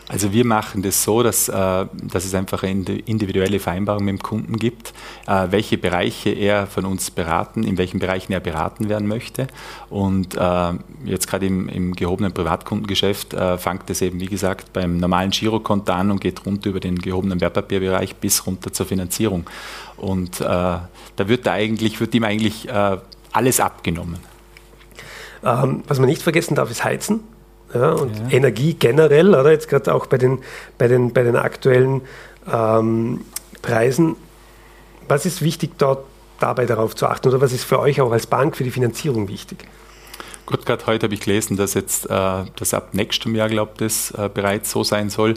Also 0.09 0.33
wir 0.33 0.45
machen 0.45 0.81
das 0.81 1.03
so, 1.03 1.23
dass, 1.23 1.47
äh, 1.47 1.53
dass 1.53 2.25
es 2.25 2.35
einfach 2.35 2.63
eine 2.63 2.99
individuelle 3.05 3.59
Vereinbarung 3.59 4.03
mit 4.03 4.11
dem 4.13 4.21
Kunden 4.21 4.57
gibt, 4.57 4.93
äh, 5.27 5.47
welche 5.49 5.77
Bereiche 5.77 6.29
er 6.29 6.67
von 6.67 6.85
uns 6.85 7.09
beraten, 7.09 7.63
in 7.63 7.77
welchen 7.77 7.99
Bereichen 7.99 8.33
er 8.33 8.41
beraten 8.41 8.89
werden 8.89 9.07
möchte. 9.07 9.47
Und 9.89 10.35
äh, 10.35 10.73
jetzt 11.05 11.27
gerade 11.27 11.45
im, 11.45 11.69
im, 11.69 11.95
gehobenen 11.95 12.33
Privatkundengeschäft 12.33 13.35
fängt 13.57 13.89
es 13.89 14.01
eben, 14.01 14.19
wie 14.19 14.25
gesagt, 14.25 14.73
beim 14.73 14.97
normalen 14.97 15.31
Girokonto 15.31 15.91
an 15.91 16.11
und 16.11 16.19
geht 16.19 16.45
runter 16.45 16.69
über 16.69 16.79
den 16.79 16.97
gehobenen 16.97 17.39
Wertpapierbereich 17.39 18.15
bis 18.15 18.45
runter 18.45 18.73
zur 18.73 18.85
Finanzierung. 18.85 19.45
Und 19.97 20.41
da 20.41 20.89
wird, 21.15 21.47
eigentlich, 21.47 21.99
wird 21.99 22.15
ihm 22.15 22.23
eigentlich 22.23 22.67
alles 23.31 23.59
abgenommen. 23.59 24.17
Ähm, 25.43 25.83
was 25.87 25.99
man 25.99 26.07
nicht 26.07 26.21
vergessen 26.21 26.55
darf, 26.55 26.71
ist 26.71 26.83
Heizen 26.83 27.21
ja, 27.73 27.91
und 27.91 28.15
ja. 28.15 28.37
Energie 28.37 28.73
generell, 28.73 29.29
oder 29.29 29.51
jetzt 29.51 29.69
gerade 29.69 29.93
auch 29.93 30.05
bei 30.05 30.17
den, 30.17 30.39
bei 30.77 30.87
den, 30.87 31.13
bei 31.13 31.23
den 31.23 31.35
aktuellen 31.35 32.01
ähm, 32.51 33.21
Preisen. 33.61 34.15
Was 35.07 35.25
ist 35.25 35.41
wichtig, 35.41 35.71
dort 35.77 36.05
dabei 36.39 36.65
darauf 36.65 36.95
zu 36.95 37.07
achten 37.07 37.29
oder 37.29 37.41
was 37.41 37.53
ist 37.53 37.63
für 37.63 37.79
euch 37.79 38.01
auch 38.01 38.11
als 38.11 38.27
Bank 38.27 38.55
für 38.57 38.63
die 38.63 38.71
Finanzierung 38.71 39.27
wichtig? 39.27 39.65
Gut, 40.45 40.65
gerade 40.65 40.85
heute 40.87 41.05
habe 41.05 41.13
ich 41.13 41.21
gelesen, 41.21 41.55
dass 41.55 41.73
jetzt 41.73 42.09
äh, 42.09 42.43
das 42.57 42.73
ab 42.73 42.89
nächstem 42.93 43.33
Jahr, 43.33 43.47
glaube 43.47 43.71
ich, 43.73 43.77
das 43.77 44.11
äh, 44.11 44.29
bereits 44.29 44.71
so 44.71 44.83
sein 44.83 45.09
soll, 45.09 45.35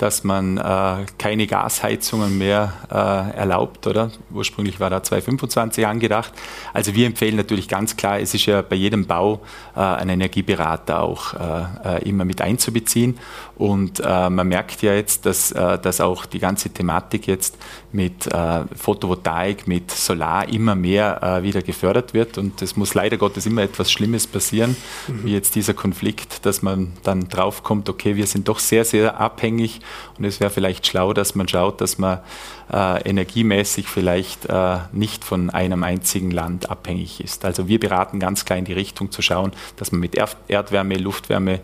dass 0.00 0.24
man 0.24 0.56
äh, 0.56 1.04
keine 1.18 1.46
Gasheizungen 1.46 2.38
mehr 2.38 2.72
äh, 2.90 3.36
erlaubt, 3.36 3.86
oder? 3.86 4.10
Ursprünglich 4.32 4.80
war 4.80 4.88
da 4.88 5.02
2025 5.02 5.86
angedacht. 5.86 6.32
Also 6.72 6.94
wir 6.94 7.06
empfehlen 7.06 7.36
natürlich 7.36 7.68
ganz 7.68 7.96
klar, 7.96 8.18
es 8.18 8.32
ist 8.32 8.46
ja 8.46 8.62
bei 8.62 8.76
jedem 8.76 9.06
Bau 9.06 9.42
äh, 9.76 9.80
ein 9.80 10.08
Energieberater 10.08 11.02
auch 11.02 11.34
äh, 11.34 11.98
äh, 11.98 12.08
immer 12.08 12.24
mit 12.24 12.40
einzubeziehen. 12.40 13.18
Und 13.56 14.00
äh, 14.00 14.30
man 14.30 14.48
merkt 14.48 14.80
ja 14.80 14.94
jetzt, 14.94 15.26
dass, 15.26 15.50
dass 15.50 16.00
auch 16.00 16.24
die 16.24 16.38
ganze 16.38 16.70
Thematik 16.70 17.26
jetzt 17.26 17.58
mit 17.92 18.26
Photovoltaik, 18.74 19.66
mit 19.66 19.90
Solar 19.90 20.48
immer 20.48 20.74
mehr 20.74 21.40
wieder 21.42 21.60
gefördert 21.60 22.14
wird. 22.14 22.38
Und 22.38 22.62
es 22.62 22.76
muss 22.76 22.94
leider 22.94 23.18
Gottes 23.18 23.44
immer 23.44 23.60
etwas 23.60 23.92
Schlimmes 23.92 24.26
passieren, 24.26 24.76
mhm. 25.08 25.24
wie 25.24 25.32
jetzt 25.34 25.56
dieser 25.56 25.74
Konflikt, 25.74 26.46
dass 26.46 26.62
man 26.62 26.94
dann 27.02 27.28
draufkommt, 27.28 27.90
okay, 27.90 28.16
wir 28.16 28.26
sind 28.26 28.48
doch 28.48 28.60
sehr, 28.60 28.86
sehr 28.86 29.20
abhängig 29.20 29.80
und 30.18 30.24
es 30.24 30.40
wäre 30.40 30.50
vielleicht 30.50 30.86
schlau, 30.86 31.12
dass 31.12 31.34
man 31.34 31.48
schaut, 31.48 31.80
dass 31.80 31.98
man 31.98 32.18
äh, 32.72 33.08
energiemäßig 33.08 33.88
vielleicht 33.88 34.46
äh, 34.46 34.78
nicht 34.92 35.24
von 35.24 35.50
einem 35.50 35.82
einzigen 35.82 36.30
Land 36.30 36.70
abhängig 36.70 37.22
ist. 37.22 37.44
Also 37.44 37.68
wir 37.68 37.80
beraten 37.80 38.20
ganz 38.20 38.44
klar 38.44 38.58
in 38.58 38.64
die 38.64 38.72
Richtung 38.72 39.10
zu 39.10 39.22
schauen, 39.22 39.52
dass 39.76 39.92
man 39.92 40.00
mit 40.00 40.16
Erdwärme, 40.48 40.96
Luftwärme, 40.96 41.60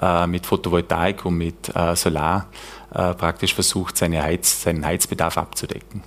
äh, 0.00 0.26
mit 0.26 0.46
Photovoltaik 0.46 1.24
und 1.24 1.38
mit 1.38 1.74
äh, 1.74 1.96
Solar 1.96 2.46
äh, 2.94 3.14
praktisch 3.14 3.54
versucht, 3.54 3.96
seine 3.96 4.22
Heiz, 4.22 4.62
seinen 4.62 4.84
Heizbedarf 4.84 5.38
abzudecken. 5.38 6.02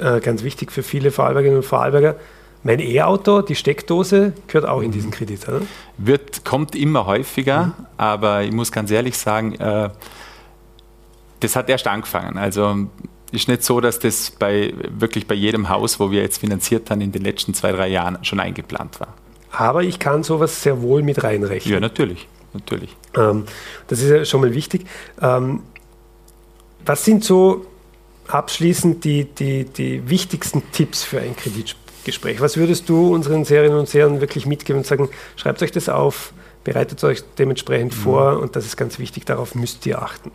Äh, 0.00 0.20
ganz 0.20 0.42
wichtig 0.42 0.72
für 0.72 0.82
viele 0.82 1.10
Vorarlbergerinnen 1.10 1.62
und 1.62 1.66
Vorarlberger, 1.66 2.16
mein 2.64 2.78
E-Auto, 2.78 3.42
die 3.42 3.56
Steckdose, 3.56 4.34
gehört 4.46 4.68
auch 4.68 4.82
in 4.82 4.92
diesen 4.92 5.10
mhm. 5.10 5.14
Kredit, 5.14 5.48
oder? 5.48 5.62
Wird, 5.98 6.44
kommt 6.44 6.76
immer 6.76 7.06
häufiger, 7.06 7.66
mhm. 7.66 7.86
aber 7.96 8.42
ich 8.42 8.52
muss 8.52 8.70
ganz 8.70 8.90
ehrlich 8.90 9.18
sagen, 9.18 9.54
äh, 9.56 9.90
das 11.42 11.56
hat 11.56 11.68
erst 11.68 11.86
angefangen. 11.86 12.38
Also 12.38 12.88
ist 13.32 13.48
nicht 13.48 13.62
so, 13.62 13.80
dass 13.80 13.98
das 13.98 14.30
bei, 14.30 14.74
wirklich 14.90 15.26
bei 15.26 15.34
jedem 15.34 15.68
Haus, 15.68 15.98
wo 15.98 16.10
wir 16.10 16.22
jetzt 16.22 16.38
finanziert 16.38 16.90
haben, 16.90 17.00
in 17.00 17.12
den 17.12 17.22
letzten 17.22 17.54
zwei, 17.54 17.72
drei 17.72 17.88
Jahren 17.88 18.18
schon 18.22 18.40
eingeplant 18.40 19.00
war. 19.00 19.14
Aber 19.50 19.82
ich 19.82 19.98
kann 19.98 20.22
sowas 20.22 20.62
sehr 20.62 20.82
wohl 20.82 21.02
mit 21.02 21.22
reinrechnen. 21.22 21.74
Ja, 21.74 21.80
natürlich. 21.80 22.28
natürlich. 22.52 22.96
Ähm, 23.16 23.44
das 23.88 24.00
ist 24.00 24.10
ja 24.10 24.24
schon 24.24 24.40
mal 24.40 24.54
wichtig. 24.54 24.86
Ähm, 25.20 25.62
was 26.84 27.04
sind 27.04 27.24
so 27.24 27.66
abschließend 28.28 29.04
die, 29.04 29.24
die, 29.24 29.64
die 29.64 30.08
wichtigsten 30.08 30.62
Tipps 30.72 31.04
für 31.04 31.20
ein 31.20 31.36
Kreditspiel? 31.36 31.82
Gespräch. 32.04 32.40
Was 32.40 32.56
würdest 32.56 32.88
du 32.88 33.14
unseren 33.14 33.44
Serien 33.44 33.74
und 33.74 33.88
Serien 33.88 34.20
wirklich 34.20 34.46
mitgeben 34.46 34.80
und 34.80 34.86
sagen, 34.86 35.08
schreibt 35.36 35.62
euch 35.62 35.70
das 35.70 35.88
auf, 35.88 36.32
bereitet 36.64 37.02
euch 37.04 37.22
dementsprechend 37.38 37.96
mhm. 37.96 38.00
vor 38.00 38.38
und 38.40 38.56
das 38.56 38.66
ist 38.66 38.76
ganz 38.76 38.98
wichtig, 38.98 39.24
darauf 39.24 39.54
müsst 39.54 39.86
ihr 39.86 40.02
achten. 40.02 40.30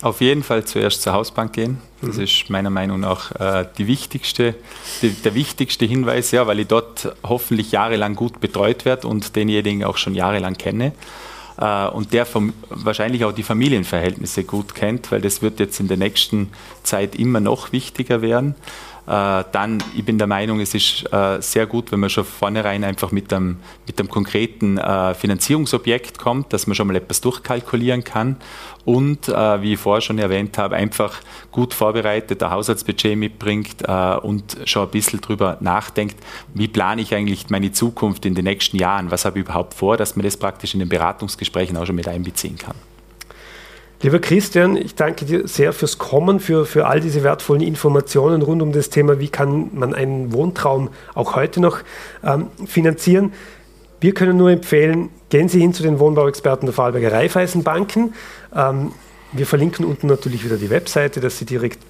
Auf 0.00 0.20
jeden 0.20 0.44
Fall 0.44 0.64
zuerst 0.64 1.02
zur 1.02 1.12
Hausbank 1.12 1.52
gehen. 1.52 1.78
Das 2.00 2.16
mhm. 2.16 2.22
ist 2.22 2.50
meiner 2.50 2.70
Meinung 2.70 3.00
nach 3.00 3.32
äh, 3.32 3.66
die 3.78 3.88
wichtigste, 3.88 4.54
die, 5.02 5.10
der 5.10 5.34
wichtigste 5.34 5.86
Hinweis, 5.86 6.30
ja, 6.30 6.46
weil 6.46 6.60
ich 6.60 6.68
dort 6.68 7.16
hoffentlich 7.24 7.72
jahrelang 7.72 8.14
gut 8.14 8.40
betreut 8.40 8.84
werde 8.84 9.08
und 9.08 9.34
denjenigen 9.34 9.82
auch 9.84 9.96
schon 9.96 10.14
jahrelang 10.14 10.56
kenne. 10.56 10.92
Äh, 11.60 11.88
und 11.88 12.12
der 12.12 12.26
vom, 12.26 12.52
wahrscheinlich 12.68 13.24
auch 13.24 13.32
die 13.32 13.42
Familienverhältnisse 13.42 14.44
gut 14.44 14.76
kennt, 14.76 15.10
weil 15.10 15.20
das 15.20 15.42
wird 15.42 15.58
jetzt 15.58 15.80
in 15.80 15.88
der 15.88 15.96
nächsten 15.96 16.50
Zeit 16.84 17.16
immer 17.16 17.40
noch 17.40 17.72
wichtiger 17.72 18.22
werden. 18.22 18.54
Äh, 19.08 19.44
dann, 19.52 19.82
ich 19.96 20.04
bin 20.04 20.18
der 20.18 20.26
Meinung, 20.26 20.60
es 20.60 20.74
ist 20.74 21.10
äh, 21.10 21.40
sehr 21.40 21.66
gut, 21.66 21.90
wenn 21.92 22.00
man 22.00 22.10
schon 22.10 22.26
vornherein 22.26 22.84
einfach 22.84 23.10
mit 23.10 23.32
einem, 23.32 23.56
mit 23.86 23.98
einem 23.98 24.10
konkreten 24.10 24.76
äh, 24.76 25.14
Finanzierungsobjekt 25.14 26.18
kommt, 26.18 26.52
dass 26.52 26.66
man 26.66 26.74
schon 26.74 26.88
mal 26.88 26.96
etwas 26.96 27.22
durchkalkulieren 27.22 28.04
kann 28.04 28.36
und, 28.84 29.28
wie 29.28 29.74
ich 29.74 29.78
vorher 29.78 30.00
schon 30.00 30.18
erwähnt 30.18 30.56
habe, 30.56 30.74
einfach 30.74 31.20
gut 31.52 31.74
vorbereitet 31.74 32.42
ein 32.42 32.50
Haushaltsbudget 32.50 33.18
mitbringt 33.18 33.86
und 34.22 34.56
schon 34.64 34.84
ein 34.84 34.90
bisschen 34.90 35.20
drüber 35.20 35.58
nachdenkt, 35.60 36.16
wie 36.54 36.68
plane 36.68 37.02
ich 37.02 37.14
eigentlich 37.14 37.50
meine 37.50 37.70
Zukunft 37.70 38.24
in 38.24 38.34
den 38.34 38.44
nächsten 38.44 38.78
Jahren, 38.78 39.10
was 39.10 39.26
habe 39.26 39.38
ich 39.38 39.44
überhaupt 39.44 39.74
vor, 39.74 39.98
dass 39.98 40.16
man 40.16 40.24
das 40.24 40.38
praktisch 40.38 40.72
in 40.72 40.80
den 40.80 40.88
Beratungsgesprächen 40.88 41.76
auch 41.76 41.84
schon 41.84 41.96
mit 41.96 42.08
einbeziehen 42.08 42.56
kann. 42.56 42.76
Lieber 44.00 44.20
Christian, 44.20 44.76
ich 44.76 44.94
danke 44.94 45.24
dir 45.24 45.48
sehr 45.48 45.72
fürs 45.72 45.98
Kommen, 45.98 46.38
für, 46.38 46.66
für 46.66 46.86
all 46.86 47.00
diese 47.00 47.24
wertvollen 47.24 47.62
Informationen 47.62 48.42
rund 48.42 48.62
um 48.62 48.70
das 48.70 48.90
Thema, 48.90 49.18
wie 49.18 49.28
kann 49.28 49.70
man 49.72 49.92
einen 49.92 50.32
Wohntraum 50.32 50.90
auch 51.14 51.34
heute 51.34 51.60
noch 51.60 51.80
ähm, 52.22 52.46
finanzieren. 52.64 53.32
Wir 54.00 54.14
können 54.14 54.36
nur 54.36 54.52
empfehlen, 54.52 55.08
gehen 55.30 55.48
Sie 55.48 55.58
hin 55.58 55.74
zu 55.74 55.82
den 55.82 55.98
Wohnbauexperten 55.98 56.66
der 56.66 56.74
Vorarlberger 56.74 57.10
Raiffeisenbanken. 57.10 58.14
Ähm, 58.54 58.92
wir 59.32 59.46
verlinken 59.46 59.84
unten 59.84 60.06
natürlich 60.06 60.44
wieder 60.44 60.58
die 60.58 60.70
Webseite, 60.70 61.18
dass 61.18 61.38
Sie 61.38 61.44
direkt 61.44 61.80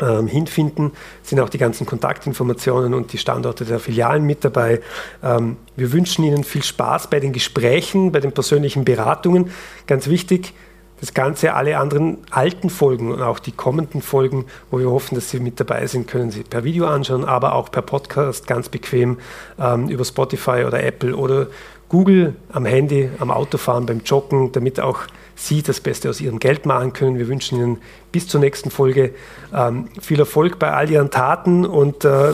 ähm, 0.00 0.28
hinfinden, 0.28 0.92
sind 1.22 1.40
auch 1.40 1.50
die 1.50 1.58
ganzen 1.58 1.84
Kontaktinformationen 1.84 2.94
und 2.94 3.12
die 3.12 3.18
Standorte 3.18 3.66
der 3.66 3.78
Filialen 3.78 4.24
mit 4.24 4.42
dabei. 4.42 4.80
Ähm, 5.22 5.58
wir 5.76 5.92
wünschen 5.92 6.24
Ihnen 6.24 6.44
viel 6.44 6.62
Spaß 6.62 7.10
bei 7.10 7.20
den 7.20 7.34
Gesprächen, 7.34 8.10
bei 8.10 8.20
den 8.20 8.32
persönlichen 8.32 8.86
Beratungen. 8.86 9.50
Ganz 9.86 10.08
wichtig, 10.08 10.54
das 11.00 11.12
Ganze, 11.12 11.54
alle 11.54 11.78
anderen 11.78 12.18
alten 12.30 12.70
Folgen 12.70 13.12
und 13.12 13.20
auch 13.20 13.38
die 13.38 13.52
kommenden 13.52 14.00
Folgen, 14.00 14.46
wo 14.70 14.78
wir 14.78 14.90
hoffen, 14.90 15.14
dass 15.14 15.30
Sie 15.30 15.40
mit 15.40 15.60
dabei 15.60 15.86
sind, 15.86 16.08
können 16.08 16.30
Sie 16.30 16.42
per 16.42 16.64
Video 16.64 16.86
anschauen, 16.86 17.24
aber 17.24 17.54
auch 17.54 17.70
per 17.70 17.82
Podcast 17.82 18.46
ganz 18.46 18.68
bequem 18.68 19.18
ähm, 19.58 19.88
über 19.88 20.04
Spotify 20.04 20.64
oder 20.66 20.82
Apple 20.82 21.14
oder 21.14 21.48
Google 21.88 22.34
am 22.50 22.64
Handy, 22.64 23.10
am 23.18 23.30
Autofahren, 23.30 23.86
beim 23.86 24.00
Joggen, 24.04 24.52
damit 24.52 24.80
auch 24.80 25.00
Sie 25.34 25.62
das 25.62 25.80
Beste 25.80 26.08
aus 26.08 26.20
Ihrem 26.20 26.38
Geld 26.38 26.64
machen 26.64 26.94
können. 26.94 27.18
Wir 27.18 27.28
wünschen 27.28 27.58
Ihnen 27.58 27.78
bis 28.10 28.26
zur 28.26 28.40
nächsten 28.40 28.70
Folge 28.70 29.14
ähm, 29.54 29.88
viel 30.00 30.18
Erfolg 30.18 30.58
bei 30.58 30.72
all 30.72 30.90
Ihren 30.90 31.10
Taten 31.10 31.66
und 31.66 32.04
äh, 32.04 32.32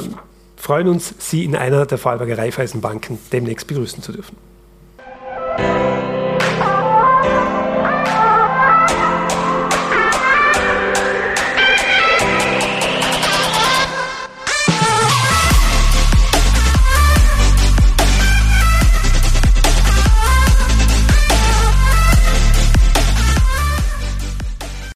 freuen 0.57 0.87
uns, 0.87 1.15
Sie 1.19 1.45
in 1.45 1.57
einer 1.57 1.85
der 1.85 1.99
Vorarlberger 1.99 2.39
Raiffeisenbanken 2.39 3.19
demnächst 3.33 3.67
begrüßen 3.67 4.03
zu 4.03 4.13
dürfen. 4.13 4.52